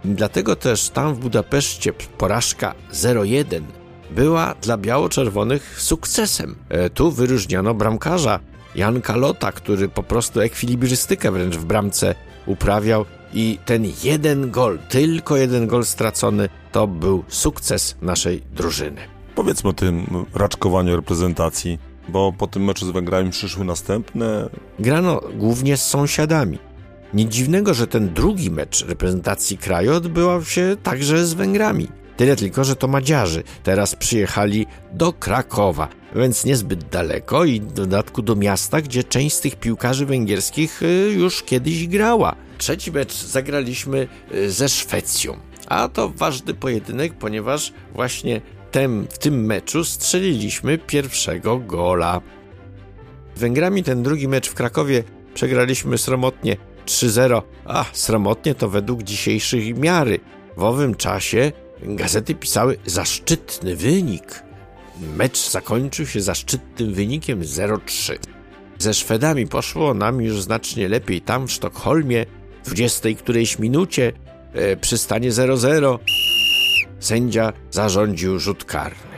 Dlatego 0.05 0.57
też 0.57 0.91
tam 0.91 1.15
w 1.15 1.19
Budapeszcie 1.19 1.93
porażka 1.93 2.75
0-1 2.93 3.63
była 4.11 4.55
dla 4.63 4.77
biało-czerwonych 4.77 5.81
sukcesem. 5.81 6.57
E, 6.69 6.91
tu 6.91 7.11
wyróżniono 7.11 7.75
bramkarza 7.75 8.41
Janka 8.75 9.17
Lota, 9.17 9.53
który 9.53 9.89
po 9.89 10.03
prostu 10.03 10.41
ekwilibrystykę 10.41 11.31
wręcz 11.31 11.57
w 11.57 11.65
bramce 11.65 12.15
uprawiał 12.47 13.05
i 13.37 13.59
ten 13.65 13.87
jeden 14.05 14.51
gol, 14.51 14.79
tylko 14.89 15.37
jeden 15.37 15.67
gol 15.67 15.85
stracony, 15.85 16.49
to 16.73 16.87
był 16.87 17.25
sukces 17.29 17.97
naszej 18.03 18.43
drużyny. 18.53 19.01
Powiedzmy 19.35 19.71
o 19.71 19.73
tym 19.73 20.07
raczkowaniu 20.35 20.97
reprezentacji. 20.97 21.79
Bo 22.09 22.33
po 22.33 22.47
tym 22.47 22.65
meczu 22.65 22.87
z 22.87 22.91
Węgrami 22.91 23.31
przyszły 23.31 23.65
następne. 23.65 24.49
Grano 24.79 25.21
głównie 25.35 25.77
z 25.77 25.83
sąsiadami. 25.83 26.59
Nic 27.15 27.33
dziwnego, 27.33 27.75
że 27.75 27.87
ten 27.87 28.15
drugi 28.15 28.51
mecz 28.51 28.85
reprezentacji 28.85 29.59
kraju 29.59 29.95
odbywał 29.95 30.45
się 30.45 30.77
także 30.83 31.27
z 31.27 31.35
Węgrami. 31.35 31.89
Tyle 32.17 32.37
tylko, 32.37 32.65
że 32.65 32.77
to 32.77 32.89
Madziarzy 32.89 33.43
teraz 33.63 33.97
przyjechali 33.97 34.67
do 34.93 35.13
Krakowa, 35.13 35.89
więc 36.15 36.45
niezbyt 36.45 36.89
daleko 36.89 37.45
i 37.45 37.61
w 37.61 37.73
dodatku 37.73 38.23
do 38.23 38.37
miasta, 38.37 38.81
gdzie 38.81 39.05
część 39.05 39.37
z 39.37 39.41
tych 39.41 39.57
piłkarzy 39.57 40.07
węgierskich 40.07 40.83
y, 40.83 41.13
już 41.17 41.43
kiedyś 41.43 41.89
grała. 41.89 42.37
Trzeci 42.59 42.93
mecz 42.93 43.15
zagraliśmy 43.15 44.09
y, 44.35 44.51
ze 44.51 44.69
Szwecją. 44.69 45.37
A 45.67 45.89
to 45.89 46.09
ważny 46.09 46.55
pojedynek, 46.55 47.15
ponieważ 47.15 47.73
właśnie 47.95 48.41
tem, 48.71 49.07
w 49.11 49.19
tym 49.19 49.47
meczu 49.47 49.85
strzeliliśmy 49.85 50.79
pierwszego 50.79 51.59
gola. 51.59 52.21
Węgrami 53.37 53.83
ten 53.83 54.03
drugi 54.03 54.29
mecz 54.29 54.49
w 54.49 54.55
Krakowie 54.55 55.05
przegraliśmy 55.35 55.99
sromotnie 55.99 56.57
3-0. 56.87 57.43
A, 57.65 57.85
sromotnie 57.93 58.55
to 58.55 58.69
według 58.69 59.03
dzisiejszych 59.03 59.79
miary. 59.79 60.21
W 60.57 60.63
owym 60.63 60.95
czasie 60.95 61.53
gazety 61.83 62.35
pisały 62.35 62.77
zaszczytny 62.87 63.77
wynik. 63.77 64.43
Mecz 65.17 65.51
zakończył 65.51 66.07
się 66.07 66.21
zaszczytnym 66.21 66.95
wynikiem 66.95 67.43
0-3. 67.43 68.19
Ze 68.79 68.95
Szwedami 68.95 69.47
poszło 69.47 69.95
nam 69.95 70.23
już 70.23 70.43
znacznie 70.43 70.89
lepiej. 70.89 71.21
Tam 71.21 71.47
w 71.47 71.53
Sztokholmie, 71.53 72.27
w 72.65 72.67
20 72.67 73.09
którejś 73.19 73.59
minucie, 73.59 74.13
e, 74.53 74.77
przy 74.77 74.99
stanie 74.99 75.33
0-0, 75.33 75.99
sędzia 77.01 77.53
zarządził 77.71 78.39
rzut 78.39 78.65
karny. 78.65 79.17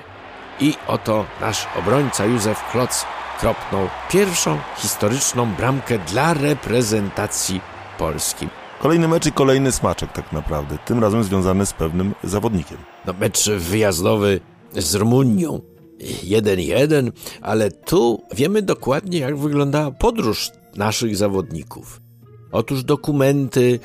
I 0.61 0.75
oto 0.87 1.27
nasz 1.41 1.67
obrońca 1.79 2.25
Józef 2.25 2.71
Kloc 2.73 3.05
kropnął 3.41 3.89
pierwszą 4.11 4.59
historyczną 4.77 5.55
bramkę 5.55 5.99
dla 5.99 6.35
reprezentacji 6.35 7.61
Polski. 7.99 8.49
Kolejny 8.81 9.09
mecz 9.09 9.27
i 9.27 9.33
kolejny 9.33 9.73
smaczek 9.73 10.13
tak 10.13 10.33
naprawdę, 10.33 10.79
tym 10.87 10.99
razem 10.99 11.25
związany 11.25 11.67
z 11.67 11.73
pewnym 11.73 12.15
zawodnikiem. 12.25 12.79
No 13.07 13.13
mecz 13.21 13.51
wyjazdowy 13.51 14.41
z 14.73 14.95
Rumunią 14.95 15.61
1-1, 16.25 17.11
ale 17.43 17.71
tu 17.71 18.23
wiemy 18.35 18.63
dokładnie 18.63 19.19
jak 19.19 19.39
wyglądała 19.39 19.91
podróż 19.91 20.51
naszych 20.77 21.17
zawodników. 21.17 22.01
Otóż 22.53 22.85
dokumenty 22.85 23.81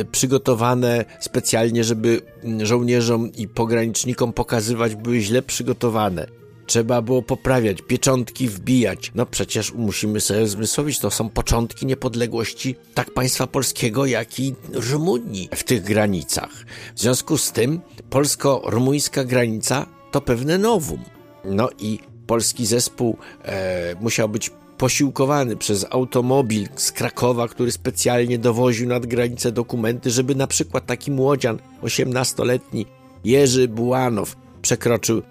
y, 0.00 0.04
przygotowane 0.04 1.04
specjalnie, 1.20 1.84
żeby 1.84 2.20
żołnierzom 2.62 3.32
i 3.32 3.48
pogranicznikom 3.48 4.32
pokazywać, 4.32 4.96
były 4.96 5.20
źle 5.20 5.42
przygotowane. 5.42 6.39
Trzeba 6.70 7.02
było 7.02 7.22
poprawiać, 7.22 7.82
pieczątki 7.82 8.48
wbijać. 8.48 9.12
No 9.14 9.26
przecież 9.26 9.72
musimy 9.72 10.20
sobie 10.20 10.46
zmysłowić, 10.46 10.98
to 10.98 11.10
są 11.10 11.28
początki 11.28 11.86
niepodległości 11.86 12.76
tak 12.94 13.10
państwa 13.10 13.46
polskiego, 13.46 14.06
jak 14.06 14.40
i 14.40 14.54
Rumunii 14.72 15.48
w 15.54 15.64
tych 15.64 15.82
granicach. 15.82 16.50
W 16.94 17.00
związku 17.00 17.38
z 17.38 17.52
tym 17.52 17.80
polsko-rumuńska 18.10 19.24
granica 19.24 19.86
to 20.10 20.20
pewne 20.20 20.58
nowum. 20.58 21.04
No 21.44 21.68
i 21.78 21.98
polski 22.26 22.66
zespół 22.66 23.16
e, 23.44 23.94
musiał 24.00 24.28
być 24.28 24.50
posiłkowany 24.78 25.56
przez 25.56 25.86
automobil 25.90 26.68
z 26.76 26.92
Krakowa, 26.92 27.48
który 27.48 27.72
specjalnie 27.72 28.38
dowoził 28.38 28.88
nad 28.88 29.06
granicę 29.06 29.52
dokumenty, 29.52 30.10
żeby 30.10 30.34
na 30.34 30.46
przykład 30.46 30.86
taki 30.86 31.10
młodzian, 31.10 31.58
18-letni 31.82 32.86
Jerzy 33.24 33.68
Bułanow, 33.68 34.36
przekroczył 34.62 35.22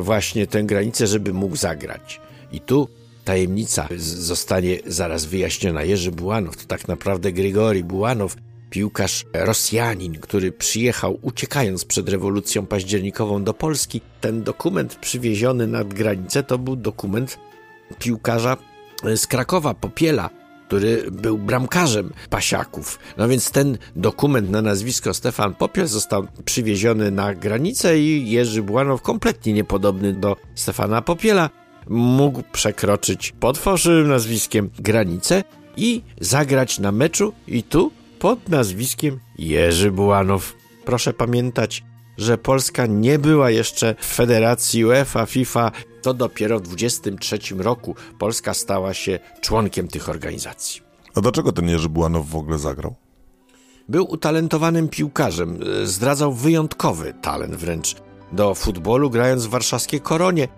właśnie 0.00 0.46
tę 0.46 0.62
granicę, 0.62 1.06
żeby 1.06 1.32
mógł 1.32 1.56
zagrać. 1.56 2.20
I 2.52 2.60
tu 2.60 2.88
tajemnica 3.24 3.88
zostanie 3.96 4.78
zaraz 4.86 5.24
wyjaśniona. 5.24 5.82
Jerzy 5.82 6.12
Bułanow 6.12 6.56
to 6.56 6.64
tak 6.66 6.88
naprawdę 6.88 7.32
Grigori 7.32 7.84
Bułanow, 7.84 8.36
piłkarz 8.70 9.24
Rosjanin, 9.32 10.18
który 10.20 10.52
przyjechał 10.52 11.18
uciekając 11.22 11.84
przed 11.84 12.08
rewolucją 12.08 12.66
październikową 12.66 13.44
do 13.44 13.54
Polski. 13.54 14.00
Ten 14.20 14.42
dokument 14.42 14.94
przywieziony 14.94 15.66
nad 15.66 15.94
granicę 15.94 16.42
to 16.42 16.58
był 16.58 16.76
dokument 16.76 17.38
piłkarza 17.98 18.56
z 19.16 19.26
Krakowa, 19.26 19.74
Popiela, 19.74 20.30
który 20.68 21.10
był 21.10 21.38
bramkarzem 21.38 22.12
pasiaków. 22.30 22.98
No 23.16 23.28
więc 23.28 23.50
ten 23.50 23.78
dokument 23.96 24.50
na 24.50 24.62
nazwisko 24.62 25.14
Stefan 25.14 25.54
Popiel 25.54 25.86
został 25.86 26.26
przywieziony 26.44 27.10
na 27.10 27.34
granicę 27.34 27.98
i 27.98 28.30
Jerzy 28.30 28.62
Błanow, 28.62 29.02
kompletnie 29.02 29.52
niepodobny 29.52 30.12
do 30.12 30.36
Stefana 30.54 31.02
Popiela, 31.02 31.50
mógł 31.88 32.42
przekroczyć 32.52 33.32
pod 33.40 33.58
fałszywym 33.58 34.08
nazwiskiem 34.08 34.70
granicę 34.78 35.44
i 35.76 36.02
zagrać 36.20 36.78
na 36.78 36.92
meczu 36.92 37.32
i 37.48 37.62
tu 37.62 37.92
pod 38.18 38.48
nazwiskiem 38.48 39.20
Jerzy 39.38 39.90
Bułanow. 39.90 40.54
Proszę 40.84 41.12
pamiętać, 41.12 41.82
że 42.18 42.38
Polska 42.38 42.86
nie 42.86 43.18
była 43.18 43.50
jeszcze 43.50 43.94
w 43.98 44.14
Federacji 44.14 44.84
UEFA, 44.84 45.26
FIFA. 45.26 45.72
To 46.02 46.14
dopiero 46.14 46.58
w 46.58 46.62
23 46.62 47.38
roku 47.58 47.94
Polska 48.18 48.54
stała 48.54 48.94
się 48.94 49.18
członkiem 49.40 49.88
tych 49.88 50.08
organizacji. 50.08 50.80
A 51.14 51.20
dlaczego 51.20 51.52
ten 51.52 51.68
Jerzy 51.68 51.88
Bułanow 51.88 52.28
w 52.28 52.36
ogóle 52.36 52.58
zagrał? 52.58 52.94
Był 53.88 54.10
utalentowanym 54.10 54.88
piłkarzem, 54.88 55.60
zdradzał 55.84 56.32
wyjątkowy 56.32 57.14
talent 57.22 57.54
wręcz 57.54 57.96
do 58.32 58.54
futbolu, 58.54 59.10
grając 59.10 59.46
w 59.46 59.50
warszawskiej 59.50 60.00
Koronie. 60.00 60.48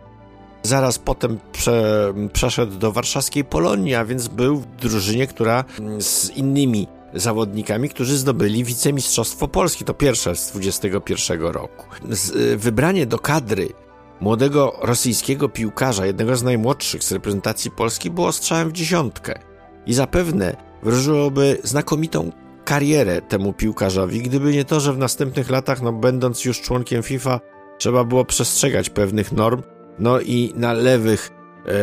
Zaraz 0.62 0.98
potem 0.98 1.38
prze, 1.52 2.14
przeszedł 2.32 2.78
do 2.78 2.92
warszawskiej 2.92 3.44
Polonii, 3.44 3.94
a 3.94 4.04
więc 4.04 4.28
był 4.28 4.56
w 4.56 4.66
drużynie, 4.66 5.26
która 5.26 5.64
z 5.98 6.30
innymi 6.30 6.86
zawodnikami, 7.20 7.88
którzy 7.88 8.16
zdobyli 8.16 8.64
wicemistrzostwo 8.64 9.48
Polski. 9.48 9.84
To 9.84 9.94
pierwsze 9.94 10.36
z 10.36 10.50
21 10.50 11.40
roku. 11.42 11.86
Z, 12.10 12.30
y, 12.30 12.56
wybranie 12.56 13.06
do 13.06 13.18
kadry 13.18 13.68
młodego 14.20 14.72
rosyjskiego 14.82 15.48
piłkarza, 15.48 16.06
jednego 16.06 16.36
z 16.36 16.42
najmłodszych 16.42 17.04
z 17.04 17.12
reprezentacji 17.12 17.70
Polski, 17.70 18.10
było 18.10 18.32
strzałem 18.32 18.68
w 18.68 18.72
dziesiątkę. 18.72 19.38
I 19.86 19.94
zapewne 19.94 20.56
wróżyłoby 20.82 21.58
znakomitą 21.64 22.32
karierę 22.64 23.22
temu 23.22 23.52
piłkarzowi, 23.52 24.22
gdyby 24.22 24.52
nie 24.52 24.64
to, 24.64 24.80
że 24.80 24.92
w 24.92 24.98
następnych 24.98 25.50
latach, 25.50 25.82
no 25.82 25.92
będąc 25.92 26.44
już 26.44 26.60
członkiem 26.60 27.02
FIFA, 27.02 27.40
trzeba 27.78 28.04
było 28.04 28.24
przestrzegać 28.24 28.90
pewnych 28.90 29.32
norm, 29.32 29.62
no 29.98 30.20
i 30.20 30.52
na 30.56 30.72
lewych 30.72 31.30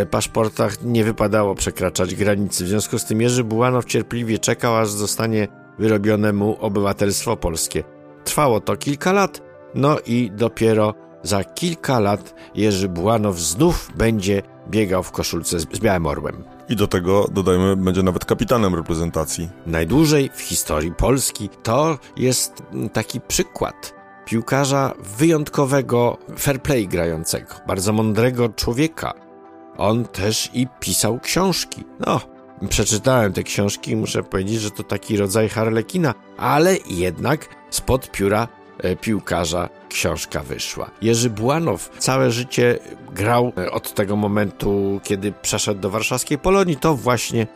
paszportach 0.10 0.84
nie 0.84 1.04
wypadało 1.04 1.56
przekraczać 1.56 2.16
granicy. 2.16 2.66
W 2.66 2.68
związku 2.68 3.00
z 3.00 3.06
tym 3.06 3.22
Jerzy 3.22 3.44
Bułanow 3.44 3.86
cierpliwie 3.86 4.40
czekał, 4.40 4.78
aż 4.78 4.90
zostanie 4.90 5.48
wyrobione 5.80 6.34
mu 6.34 6.58
obywatelstwo 6.60 7.38
polskie. 7.38 7.84
Trwało 8.24 8.60
to 8.60 8.78
kilka 8.78 9.12
lat, 9.14 9.42
no 9.76 9.98
i 10.06 10.32
dopiero 10.36 10.94
za 11.24 11.44
kilka 11.44 12.00
lat 12.00 12.36
Jerzy 12.56 12.90
Bułanow 12.90 13.40
znów 13.40 13.92
będzie 13.96 14.42
biegał 14.70 15.04
w 15.04 15.12
koszulce 15.12 15.60
z, 15.60 15.66
białym 15.66 16.06
orłem. 16.06 16.44
I 16.70 16.76
do 16.76 16.88
tego, 16.88 17.28
dodajmy, 17.32 17.76
będzie 17.76 18.04
nawet 18.04 18.26
kapitanem 18.26 18.76
reprezentacji. 18.76 19.50
Najdłużej 19.66 20.30
w 20.34 20.42
historii 20.42 20.92
Polski. 20.92 21.50
To 21.64 21.98
jest 22.18 22.64
taki 22.94 23.22
przykład 23.22 23.96
piłkarza 24.26 24.94
wyjątkowego 25.18 26.18
fair 26.38 26.62
play 26.62 26.88
grającego, 26.88 27.56
bardzo 27.68 27.94
mądrego 27.94 28.50
człowieka, 28.50 29.14
on 29.78 30.06
też 30.06 30.50
i 30.54 30.68
pisał 30.80 31.20
książki. 31.20 31.84
No, 32.00 32.22
przeczytałem 32.70 33.34
te 33.34 33.44
książki 33.44 33.92
i 33.92 33.96
muszę 33.96 34.24
powiedzieć, 34.24 34.62
że 34.62 34.72
to 34.72 34.84
taki 34.84 35.18
rodzaj 35.18 35.50
harlekina, 35.50 36.14
ale 36.38 36.78
jednak 36.90 37.48
spod 37.70 38.12
pióra 38.12 38.48
e, 38.78 38.96
piłkarza 38.96 39.70
książka 39.90 40.44
wyszła. 40.44 40.92
Jerzy 41.02 41.30
Błanow 41.30 41.90
całe 42.00 42.32
życie 42.32 42.80
grał 43.12 43.52
e, 43.58 43.72
od 43.72 43.94
tego 43.94 44.16
momentu, 44.16 45.00
kiedy 45.04 45.32
przeszedł 45.32 45.82
do 45.82 45.90
warszawskiej 45.90 46.38
Polonii, 46.38 46.76
to 46.76 46.96
właśnie 46.96 47.48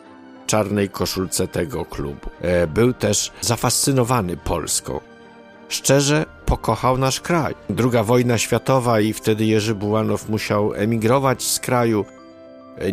czarnej 0.48 0.90
koszulce 0.90 1.48
tego 1.48 1.86
klubu. 1.86 2.30
E, 2.42 2.68
był 2.68 2.94
też 2.94 3.32
zafascynowany 3.42 4.38
Polską. 4.38 5.00
Szczerze 5.70 6.26
pokochał 6.46 6.98
nasz 6.98 7.22
kraj. 7.22 7.56
Druga 7.70 8.04
wojna 8.04 8.38
światowa 8.38 9.00
i 9.00 9.14
wtedy 9.14 9.46
Jerzy 9.46 9.76
Bułanow 9.76 10.30
musiał 10.30 10.74
emigrować 10.74 11.44
z 11.44 11.60
kraju. 11.60 12.06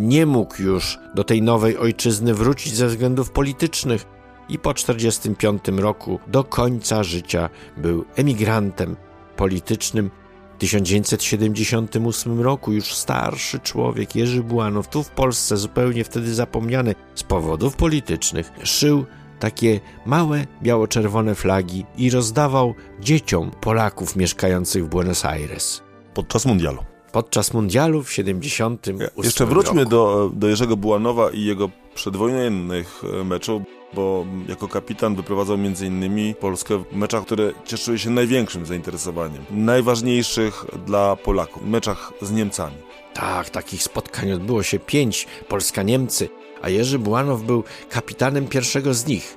Nie 0.00 0.26
mógł 0.26 0.62
już 0.62 0.98
do 1.14 1.24
tej 1.24 1.42
nowej 1.42 1.78
ojczyzny 1.78 2.34
wrócić 2.34 2.74
ze 2.74 2.86
względów 2.86 3.30
politycznych 3.30 4.06
i 4.48 4.58
po 4.58 4.74
1945 4.74 5.80
roku 5.82 6.20
do 6.26 6.44
końca 6.44 7.02
życia 7.02 7.48
był 7.76 8.04
emigrantem 8.16 8.96
politycznym. 9.36 10.10
W 10.54 10.58
1978 10.58 12.40
roku 12.40 12.72
już 12.72 12.94
starszy 12.94 13.58
człowiek 13.58 14.16
Jerzy 14.16 14.42
Bułanow, 14.42 14.88
tu 14.88 15.02
w 15.02 15.10
Polsce 15.10 15.56
zupełnie 15.56 16.04
wtedy 16.04 16.34
zapomniany 16.34 16.94
z 17.14 17.22
powodów 17.22 17.76
politycznych, 17.76 18.52
szył 18.62 19.04
takie 19.38 19.80
małe 20.06 20.46
biało-czerwone 20.62 21.34
flagi 21.34 21.84
i 21.98 22.10
rozdawał 22.10 22.74
dzieciom 23.00 23.50
Polaków 23.60 24.16
mieszkających 24.16 24.84
w 24.84 24.88
Buenos 24.88 25.24
Aires. 25.24 25.82
Podczas 26.14 26.46
mundialu. 26.46 26.78
podczas 27.12 27.54
mundialu 27.54 28.02
w 28.02 28.12
78 28.12 28.98
Jeszcze 29.24 29.46
wróćmy 29.46 29.80
roku. 29.80 29.90
do, 29.90 30.30
do 30.34 30.48
Jerzego 30.48 30.76
Bułanowa 30.76 31.30
i 31.30 31.44
jego 31.44 31.70
przedwojennych 31.94 33.02
e, 33.20 33.24
meczów, 33.24 33.62
bo 33.94 34.26
jako 34.48 34.68
kapitan 34.68 35.14
wyprowadzał 35.16 35.54
m.in. 35.56 36.34
Polskę 36.34 36.84
w 36.92 36.96
meczach, 36.96 37.22
które 37.24 37.52
cieszyły 37.64 37.98
się 37.98 38.10
największym 38.10 38.66
zainteresowaniem. 38.66 39.44
Najważniejszych 39.50 40.64
dla 40.86 41.16
Polaków, 41.16 41.62
meczach 41.66 42.12
z 42.22 42.32
Niemcami. 42.32 42.76
Tak, 43.14 43.50
takich 43.50 43.82
spotkań 43.82 44.32
odbyło 44.32 44.62
się 44.62 44.78
pięć, 44.78 45.26
Polska-Niemcy, 45.48 46.28
a 46.66 46.68
Jerzy 46.68 46.98
Bułanow 46.98 47.42
był 47.42 47.64
kapitanem 47.90 48.48
pierwszego 48.48 48.94
z 48.94 49.06
nich. 49.06 49.36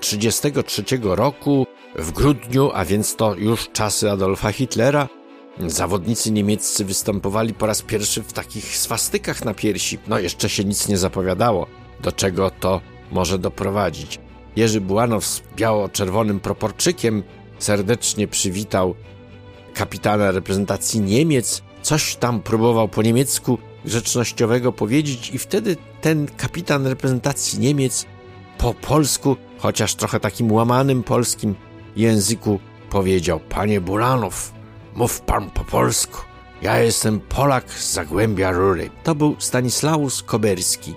33 0.00 0.82
roku 1.02 1.66
w 1.96 2.12
grudniu, 2.12 2.70
a 2.74 2.84
więc 2.84 3.16
to 3.16 3.34
już 3.34 3.68
czasy 3.72 4.10
Adolfa 4.10 4.52
Hitlera, 4.52 5.08
zawodnicy 5.66 6.30
niemieccy 6.30 6.84
występowali 6.84 7.54
po 7.54 7.66
raz 7.66 7.82
pierwszy 7.82 8.22
w 8.22 8.32
takich 8.32 8.76
swastykach 8.76 9.44
na 9.44 9.54
piersi. 9.54 9.98
No 10.06 10.18
jeszcze 10.18 10.48
się 10.48 10.64
nic 10.64 10.88
nie 10.88 10.98
zapowiadało, 10.98 11.66
do 12.00 12.12
czego 12.12 12.50
to 12.50 12.80
może 13.12 13.38
doprowadzić. 13.38 14.20
Jerzy 14.56 14.80
Bułanow 14.80 15.26
z 15.26 15.42
biało-czerwonym 15.56 16.40
proporczykiem 16.40 17.22
serdecznie 17.58 18.28
przywitał 18.28 18.94
kapitana 19.74 20.30
reprezentacji 20.30 21.00
Niemiec, 21.00 21.62
coś 21.82 22.16
tam 22.16 22.42
próbował 22.42 22.88
po 22.88 23.02
niemiecku 23.02 23.58
grzecznościowego 23.84 24.72
powiedzieć 24.72 25.30
i 25.30 25.38
wtedy 25.38 25.76
ten 26.00 26.26
kapitan 26.36 26.86
reprezentacji 26.86 27.58
Niemiec 27.58 28.06
po 28.58 28.74
polsku, 28.74 29.36
chociaż 29.58 29.94
trochę 29.94 30.20
takim 30.20 30.52
łamanym 30.52 31.02
polskim 31.02 31.54
języku 31.96 32.60
powiedział 32.90 33.40
Panie 33.40 33.80
Bulanow, 33.80 34.52
mów 34.94 35.20
pan 35.20 35.50
po 35.50 35.64
polsku. 35.64 36.18
Ja 36.62 36.78
jestem 36.78 37.20
Polak 37.20 37.70
z 37.70 37.92
Zagłębia 37.92 38.50
Rury. 38.50 38.90
To 39.04 39.14
był 39.14 39.36
Stanislaus 39.38 40.22
Koberski. 40.22 40.94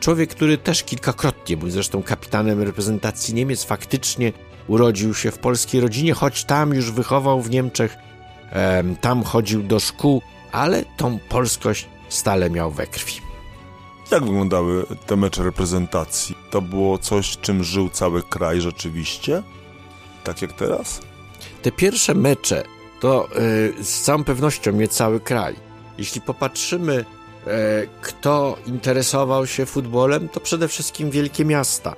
Człowiek, 0.00 0.30
który 0.30 0.58
też 0.58 0.82
kilkakrotnie 0.82 1.56
był 1.56 1.70
zresztą 1.70 2.02
kapitanem 2.02 2.62
reprezentacji 2.62 3.34
Niemiec, 3.34 3.64
faktycznie 3.64 4.32
urodził 4.68 5.14
się 5.14 5.30
w 5.30 5.38
polskiej 5.38 5.80
rodzinie, 5.80 6.14
choć 6.14 6.44
tam 6.44 6.74
już 6.74 6.90
wychował 6.90 7.42
w 7.42 7.50
Niemczech, 7.50 7.96
em, 8.50 8.96
tam 8.96 9.22
chodził 9.22 9.62
do 9.62 9.80
szkół, 9.80 10.22
ale 10.52 10.84
tą 10.96 11.18
polskość 11.28 11.88
stale 12.08 12.50
miał 12.50 12.70
we 12.70 12.86
krwi. 12.86 13.25
Jak 14.10 14.24
wyglądały 14.24 14.86
te 15.06 15.16
mecze 15.16 15.44
reprezentacji? 15.44 16.36
To 16.50 16.62
było 16.62 16.98
coś, 16.98 17.36
czym 17.36 17.64
żył 17.64 17.88
cały 17.88 18.22
kraj 18.22 18.60
rzeczywiście? 18.60 19.42
Tak 20.24 20.42
jak 20.42 20.52
teraz? 20.52 21.00
Te 21.62 21.72
pierwsze 21.72 22.14
mecze 22.14 22.64
to 23.00 23.28
y, 23.78 23.84
z 23.84 24.00
całą 24.00 24.24
pewnością 24.24 24.72
nie 24.72 24.88
cały 24.88 25.20
kraj. 25.20 25.56
Jeśli 25.98 26.20
popatrzymy, 26.20 27.04
e, 27.46 27.86
kto 28.02 28.56
interesował 28.66 29.46
się 29.46 29.66
futbolem, 29.66 30.28
to 30.28 30.40
przede 30.40 30.68
wszystkim 30.68 31.10
wielkie 31.10 31.44
miasta. 31.44 31.96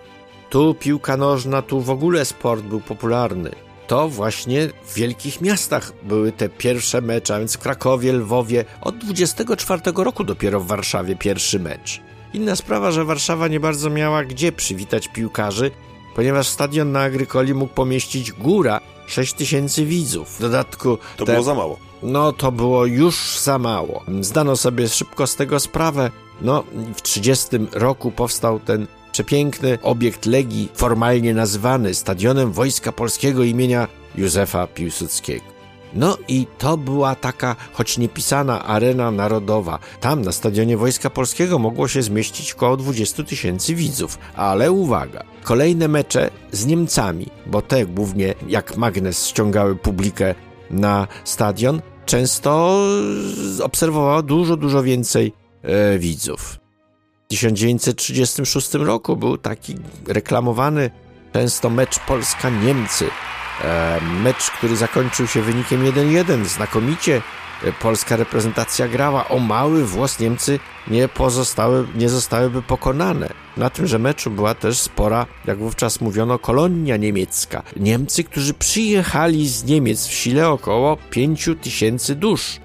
Tu 0.50 0.74
piłka 0.74 1.16
nożna, 1.16 1.62
tu 1.62 1.80
w 1.80 1.90
ogóle 1.90 2.24
sport 2.24 2.62
był 2.62 2.80
popularny. 2.80 3.67
To 3.88 4.08
właśnie 4.08 4.68
w 4.86 4.94
wielkich 4.94 5.40
miastach 5.40 5.92
były 6.02 6.32
te 6.32 6.48
pierwsze 6.48 7.00
mecze, 7.00 7.34
a 7.34 7.38
więc 7.38 7.54
w 7.54 7.58
Krakowie, 7.58 8.12
Lwowie. 8.12 8.64
Od 8.80 8.98
24 8.98 9.82
roku 9.96 10.24
dopiero 10.24 10.60
w 10.60 10.66
Warszawie 10.66 11.16
pierwszy 11.16 11.58
mecz. 11.60 12.00
Inna 12.34 12.56
sprawa, 12.56 12.90
że 12.90 13.04
Warszawa 13.04 13.48
nie 13.48 13.60
bardzo 13.60 13.90
miała 13.90 14.24
gdzie 14.24 14.52
przywitać 14.52 15.08
piłkarzy, 15.08 15.70
ponieważ 16.16 16.48
stadion 16.48 16.92
na 16.92 17.00
Agrykoli 17.00 17.54
mógł 17.54 17.74
pomieścić 17.74 18.32
góra 18.32 18.80
6 19.06 19.32
tysięcy 19.32 19.84
widzów. 19.84 20.36
W 20.36 20.40
dodatku 20.40 20.98
To 21.16 21.24
te- 21.24 21.32
było 21.32 21.44
za 21.44 21.54
mało. 21.54 21.78
no 22.02 22.32
to 22.32 22.52
było 22.52 22.86
już 22.86 23.38
za 23.38 23.58
mało. 23.58 24.04
Zdano 24.20 24.56
sobie 24.56 24.88
szybko 24.88 25.26
z 25.26 25.36
tego 25.36 25.60
sprawę. 25.60 26.10
No, 26.40 26.64
w 26.96 27.02
30 27.02 27.46
roku 27.72 28.10
powstał 28.10 28.60
ten 28.60 28.86
przepiękny 29.18 29.78
obiekt 29.82 30.26
Legii, 30.26 30.68
formalnie 30.74 31.34
nazywany 31.34 31.94
Stadionem 31.94 32.52
Wojska 32.52 32.92
Polskiego 32.92 33.44
imienia 33.44 33.88
Józefa 34.16 34.66
Piłsudskiego. 34.66 35.44
No 35.94 36.16
i 36.28 36.46
to 36.58 36.76
była 36.76 37.14
taka, 37.14 37.56
choć 37.72 37.98
niepisana 37.98 38.64
arena 38.64 39.10
narodowa. 39.10 39.78
Tam 40.00 40.22
na 40.22 40.32
Stadionie 40.32 40.76
Wojska 40.76 41.10
Polskiego 41.10 41.58
mogło 41.58 41.88
się 41.88 42.02
zmieścić 42.02 42.52
około 42.52 42.76
20 42.76 43.24
tysięcy 43.24 43.74
widzów. 43.74 44.18
Ale 44.36 44.72
uwaga, 44.72 45.24
kolejne 45.44 45.88
mecze 45.88 46.30
z 46.52 46.66
Niemcami, 46.66 47.26
bo 47.46 47.62
te 47.62 47.86
głównie 47.86 48.34
jak 48.48 48.76
magnes 48.76 49.26
ściągały 49.26 49.76
publikę 49.76 50.34
na 50.70 51.06
stadion, 51.24 51.82
często 52.06 52.80
obserwowało 53.62 54.22
dużo, 54.22 54.56
dużo 54.56 54.82
więcej 54.82 55.32
e, 55.62 55.98
widzów. 55.98 56.67
W 57.28 57.30
1936 57.30 58.74
roku 58.74 59.16
był 59.16 59.38
taki 59.38 59.74
reklamowany 60.06 60.90
często 61.32 61.70
mecz 61.70 61.98
Polska-Niemcy. 61.98 63.06
E, 63.64 64.00
mecz, 64.22 64.50
który 64.50 64.76
zakończył 64.76 65.26
się 65.26 65.42
wynikiem 65.42 65.84
1-1. 65.84 66.44
Znakomicie 66.44 67.22
e, 67.64 67.72
polska 67.72 68.16
reprezentacja 68.16 68.88
grała. 68.88 69.28
O 69.28 69.38
mały 69.38 69.84
włos 69.84 70.20
Niemcy 70.20 70.58
nie, 70.86 71.08
pozostały, 71.08 71.86
nie 71.94 72.08
zostałyby 72.08 72.62
pokonane. 72.62 73.28
Na 73.56 73.70
tymże 73.70 73.98
meczu 73.98 74.30
była 74.30 74.54
też 74.54 74.78
spora, 74.78 75.26
jak 75.46 75.58
wówczas 75.58 76.00
mówiono, 76.00 76.38
kolonia 76.38 76.96
niemiecka. 76.96 77.62
Niemcy, 77.76 78.24
którzy 78.24 78.54
przyjechali 78.54 79.48
z 79.48 79.64
Niemiec 79.64 80.06
w 80.06 80.12
sile 80.12 80.48
około 80.48 80.96
5 81.10 81.48
tysięcy 81.62 82.14
dusz. 82.14 82.60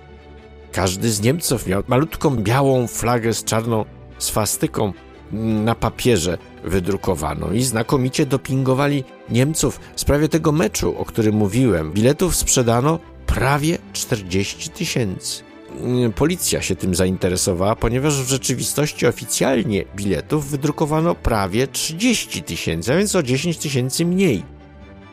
Każdy 0.71 1.11
z 1.11 1.21
Niemców 1.21 1.67
miał 1.67 1.83
malutką 1.87 2.35
białą 2.35 2.87
flagę 2.87 3.33
z 3.33 3.43
czarną 3.43 3.85
swastyką 4.23 4.93
na 5.31 5.75
papierze 5.75 6.37
wydrukowaną 6.63 7.51
i 7.51 7.63
znakomicie 7.63 8.25
dopingowali 8.25 9.03
Niemców 9.29 9.79
w 9.95 10.01
sprawie 10.01 10.29
tego 10.29 10.51
meczu, 10.51 10.97
o 10.97 11.05
którym 11.05 11.35
mówiłem. 11.35 11.91
Biletów 11.91 12.35
sprzedano 12.35 12.99
prawie 13.25 13.77
40 13.93 14.69
tysięcy. 14.69 15.43
Mm, 15.81 16.13
Policja 16.13 16.61
się 16.61 16.75
tym 16.75 16.95
zainteresowała, 16.95 17.75
ponieważ 17.75 18.21
w 18.23 18.29
rzeczywistości 18.29 19.07
oficjalnie 19.07 19.83
biletów 19.95 20.49
wydrukowano 20.49 21.15
prawie 21.15 21.67
30 21.67 22.43
tysięcy, 22.43 22.93
a 22.93 22.97
więc 22.97 23.15
o 23.15 23.23
10 23.23 23.57
tysięcy 23.57 24.05
mniej. 24.05 24.43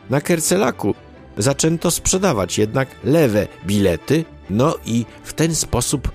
Na 0.09 0.21
Kercelaku 0.21 0.95
zaczęto 1.37 1.91
sprzedawać 1.91 2.57
jednak 2.57 2.87
lewe 3.03 3.47
bilety, 3.65 4.25
no 4.49 4.75
i 4.85 5.05
w 5.23 5.33
ten 5.33 5.55
sposób 5.55 6.11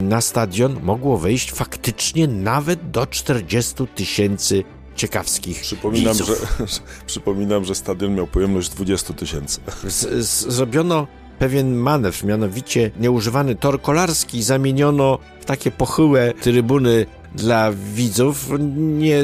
na 0.00 0.20
stadion 0.20 0.80
mogło 0.82 1.18
wejść 1.18 1.52
faktycznie 1.52 2.28
nawet 2.28 2.90
do 2.90 3.06
40 3.06 3.74
tysięcy 3.94 4.64
ciekawskich 4.96 5.60
Przypominam 5.60 6.14
że, 6.14 6.24
widzów. 6.24 6.82
przypominam, 7.06 7.64
że 7.64 7.74
stadion 7.74 8.14
miał 8.14 8.26
pojemność 8.26 8.68
20 8.68 9.14
tysięcy. 9.14 9.60
Zrobiono 10.48 11.06
pewien 11.38 11.74
manewr, 11.74 12.24
mianowicie 12.24 12.90
nieużywany 13.00 13.54
tor 13.54 13.82
kolarski 13.82 14.42
zamieniono 14.42 15.18
w 15.40 15.44
takie 15.44 15.70
pochyłe 15.70 16.32
trybuny 16.34 17.06
dla 17.34 17.72
widzów. 17.94 18.48
Nie, 18.76 19.22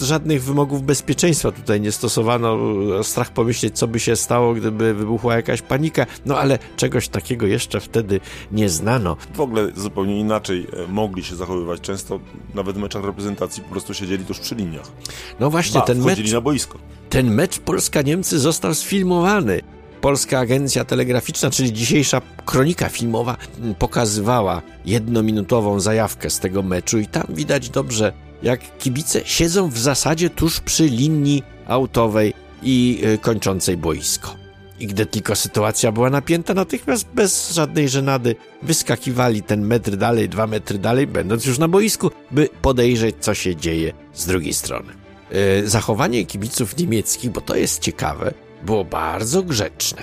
żadnych 0.00 0.42
wymogów 0.42 0.82
bezpieczeństwa 0.82 1.52
tutaj 1.52 1.80
nie 1.80 1.92
stosowano. 1.92 2.58
Strach 3.02 3.32
pomyśleć, 3.32 3.78
co 3.78 3.88
by 3.88 4.00
się 4.00 4.16
stało, 4.16 4.54
gdyby 4.54 4.94
wybuchła 4.94 5.36
jakaś 5.36 5.62
panika. 5.62 6.06
No 6.26 6.38
ale 6.38 6.58
czegoś 6.76 7.08
takiego 7.08 7.46
jeszcze 7.46 7.80
wtedy 7.80 8.20
nie 8.52 8.68
znano. 8.68 9.16
W 9.34 9.40
ogóle 9.40 9.72
zupełnie 9.76 10.20
inaczej 10.20 10.66
e, 10.72 10.92
mogli 10.92 11.24
się 11.24 11.36
zachowywać. 11.36 11.80
Często 11.80 12.20
nawet 12.54 12.76
w 12.76 12.80
meczach 12.80 13.04
reprezentacji 13.04 13.62
po 13.62 13.68
prostu 13.68 13.94
siedzieli 13.94 14.24
tuż 14.24 14.38
przy 14.38 14.54
liniach. 14.54 14.92
No 15.40 15.50
właśnie, 15.50 15.80
Ba, 15.80 15.86
ten 15.86 16.04
mecz 16.04 16.32
na 16.32 16.40
boisko. 16.40 16.78
Ten 17.08 17.34
mecz 17.34 17.58
Polska-Niemcy 17.58 18.38
został 18.38 18.74
sfilmowany. 18.74 19.60
Polska 20.00 20.38
Agencja 20.38 20.84
Telegraficzna, 20.84 21.50
czyli 21.50 21.72
dzisiejsza 21.72 22.20
kronika 22.44 22.88
filmowa, 22.88 23.36
pokazywała 23.78 24.62
jednominutową 24.84 25.80
zajawkę 25.80 26.30
z 26.30 26.38
tego 26.38 26.62
meczu 26.62 26.98
i 26.98 27.06
tam 27.06 27.24
widać 27.28 27.70
dobrze, 27.70 28.12
jak 28.42 28.78
kibice 28.78 29.20
siedzą 29.24 29.68
w 29.68 29.78
zasadzie 29.78 30.30
tuż 30.30 30.60
przy 30.60 30.86
linii 30.86 31.42
autowej 31.66 32.34
i 32.62 33.00
y, 33.14 33.18
kończącej 33.18 33.76
boisko. 33.76 34.36
I 34.80 34.86
gdy 34.86 35.06
tylko 35.06 35.36
sytuacja 35.36 35.92
była 35.92 36.10
napięta, 36.10 36.54
natychmiast 36.54 37.06
bez 37.14 37.52
żadnej 37.52 37.88
żenady 37.88 38.36
wyskakiwali 38.62 39.42
ten 39.42 39.66
metr 39.66 39.96
dalej, 39.96 40.28
dwa 40.28 40.46
metry 40.46 40.78
dalej, 40.78 41.06
będąc 41.06 41.46
już 41.46 41.58
na 41.58 41.68
boisku, 41.68 42.10
by 42.30 42.48
podejrzeć, 42.62 43.16
co 43.20 43.34
się 43.34 43.56
dzieje 43.56 43.92
z 44.14 44.26
drugiej 44.26 44.54
strony. 44.54 44.92
E, 45.30 45.66
zachowanie 45.66 46.26
kibiców 46.26 46.76
niemieckich, 46.76 47.30
bo 47.30 47.40
to 47.40 47.56
jest 47.56 47.82
ciekawe, 47.82 48.34
było 48.62 48.84
bardzo 48.84 49.42
grzeczne. 49.42 50.02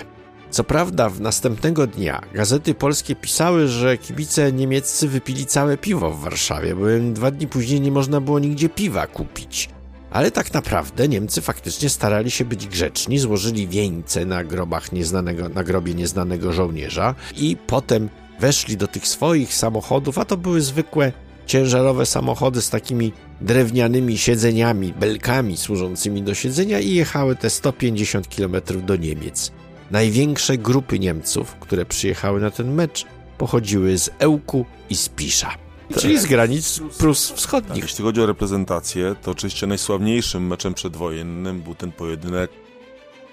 Co 0.50 0.64
prawda, 0.64 1.08
w 1.08 1.20
następnego 1.20 1.86
dnia 1.86 2.20
gazety 2.34 2.74
polskie 2.74 3.16
pisały, 3.16 3.68
że 3.68 3.98
kibice 3.98 4.52
niemieccy 4.52 5.08
wypili 5.08 5.46
całe 5.46 5.76
piwo 5.76 6.10
w 6.10 6.20
Warszawie, 6.20 6.74
bo 6.74 6.84
dwa 7.12 7.30
dni 7.30 7.46
później 7.46 7.80
nie 7.80 7.90
można 7.90 8.20
było 8.20 8.38
nigdzie 8.38 8.68
piwa 8.68 9.06
kupić. 9.06 9.68
Ale 10.10 10.30
tak 10.30 10.54
naprawdę 10.54 11.08
Niemcy 11.08 11.42
faktycznie 11.42 11.88
starali 11.88 12.30
się 12.30 12.44
być 12.44 12.66
grzeczni, 12.66 13.18
złożyli 13.18 13.68
wieńce 13.68 14.24
na 14.24 14.44
grobach 14.44 14.92
nieznanego, 14.92 15.48
na 15.48 15.64
grobie 15.64 15.94
nieznanego 15.94 16.52
żołnierza 16.52 17.14
i 17.36 17.56
potem 17.66 18.08
weszli 18.40 18.76
do 18.76 18.88
tych 18.88 19.08
swoich 19.08 19.54
samochodów, 19.54 20.18
a 20.18 20.24
to 20.24 20.36
były 20.36 20.60
zwykłe 20.60 21.12
ciężarowe 21.46 22.06
samochody 22.06 22.62
z 22.62 22.70
takimi 22.70 23.12
drewnianymi 23.40 24.18
siedzeniami, 24.18 24.92
belkami 24.92 25.56
służącymi 25.56 26.22
do 26.22 26.34
siedzenia 26.34 26.80
i 26.80 26.94
jechały 26.94 27.36
te 27.36 27.50
150 27.50 28.28
km 28.36 28.56
do 28.86 28.96
Niemiec. 28.96 29.52
Największe 29.90 30.58
grupy 30.58 30.98
Niemców, 30.98 31.54
które 31.60 31.86
przyjechały 31.86 32.40
na 32.40 32.50
ten 32.50 32.74
mecz, 32.74 33.04
pochodziły 33.38 33.98
z 33.98 34.10
Ełku 34.18 34.64
i 34.90 34.96
z 34.96 35.08
Pisza. 35.08 35.54
Czyli 35.98 36.18
z 36.18 36.26
granic 36.26 36.80
Prus 36.98 37.30
Wschodnich. 37.30 37.74
Tak, 37.74 37.90
jeśli 37.90 38.04
chodzi 38.04 38.20
o 38.20 38.26
reprezentację, 38.26 39.14
to 39.22 39.30
oczywiście 39.30 39.66
najsławniejszym 39.66 40.46
meczem 40.46 40.74
przedwojennym 40.74 41.60
był 41.60 41.74
ten 41.74 41.92
pojedynek 41.92 42.50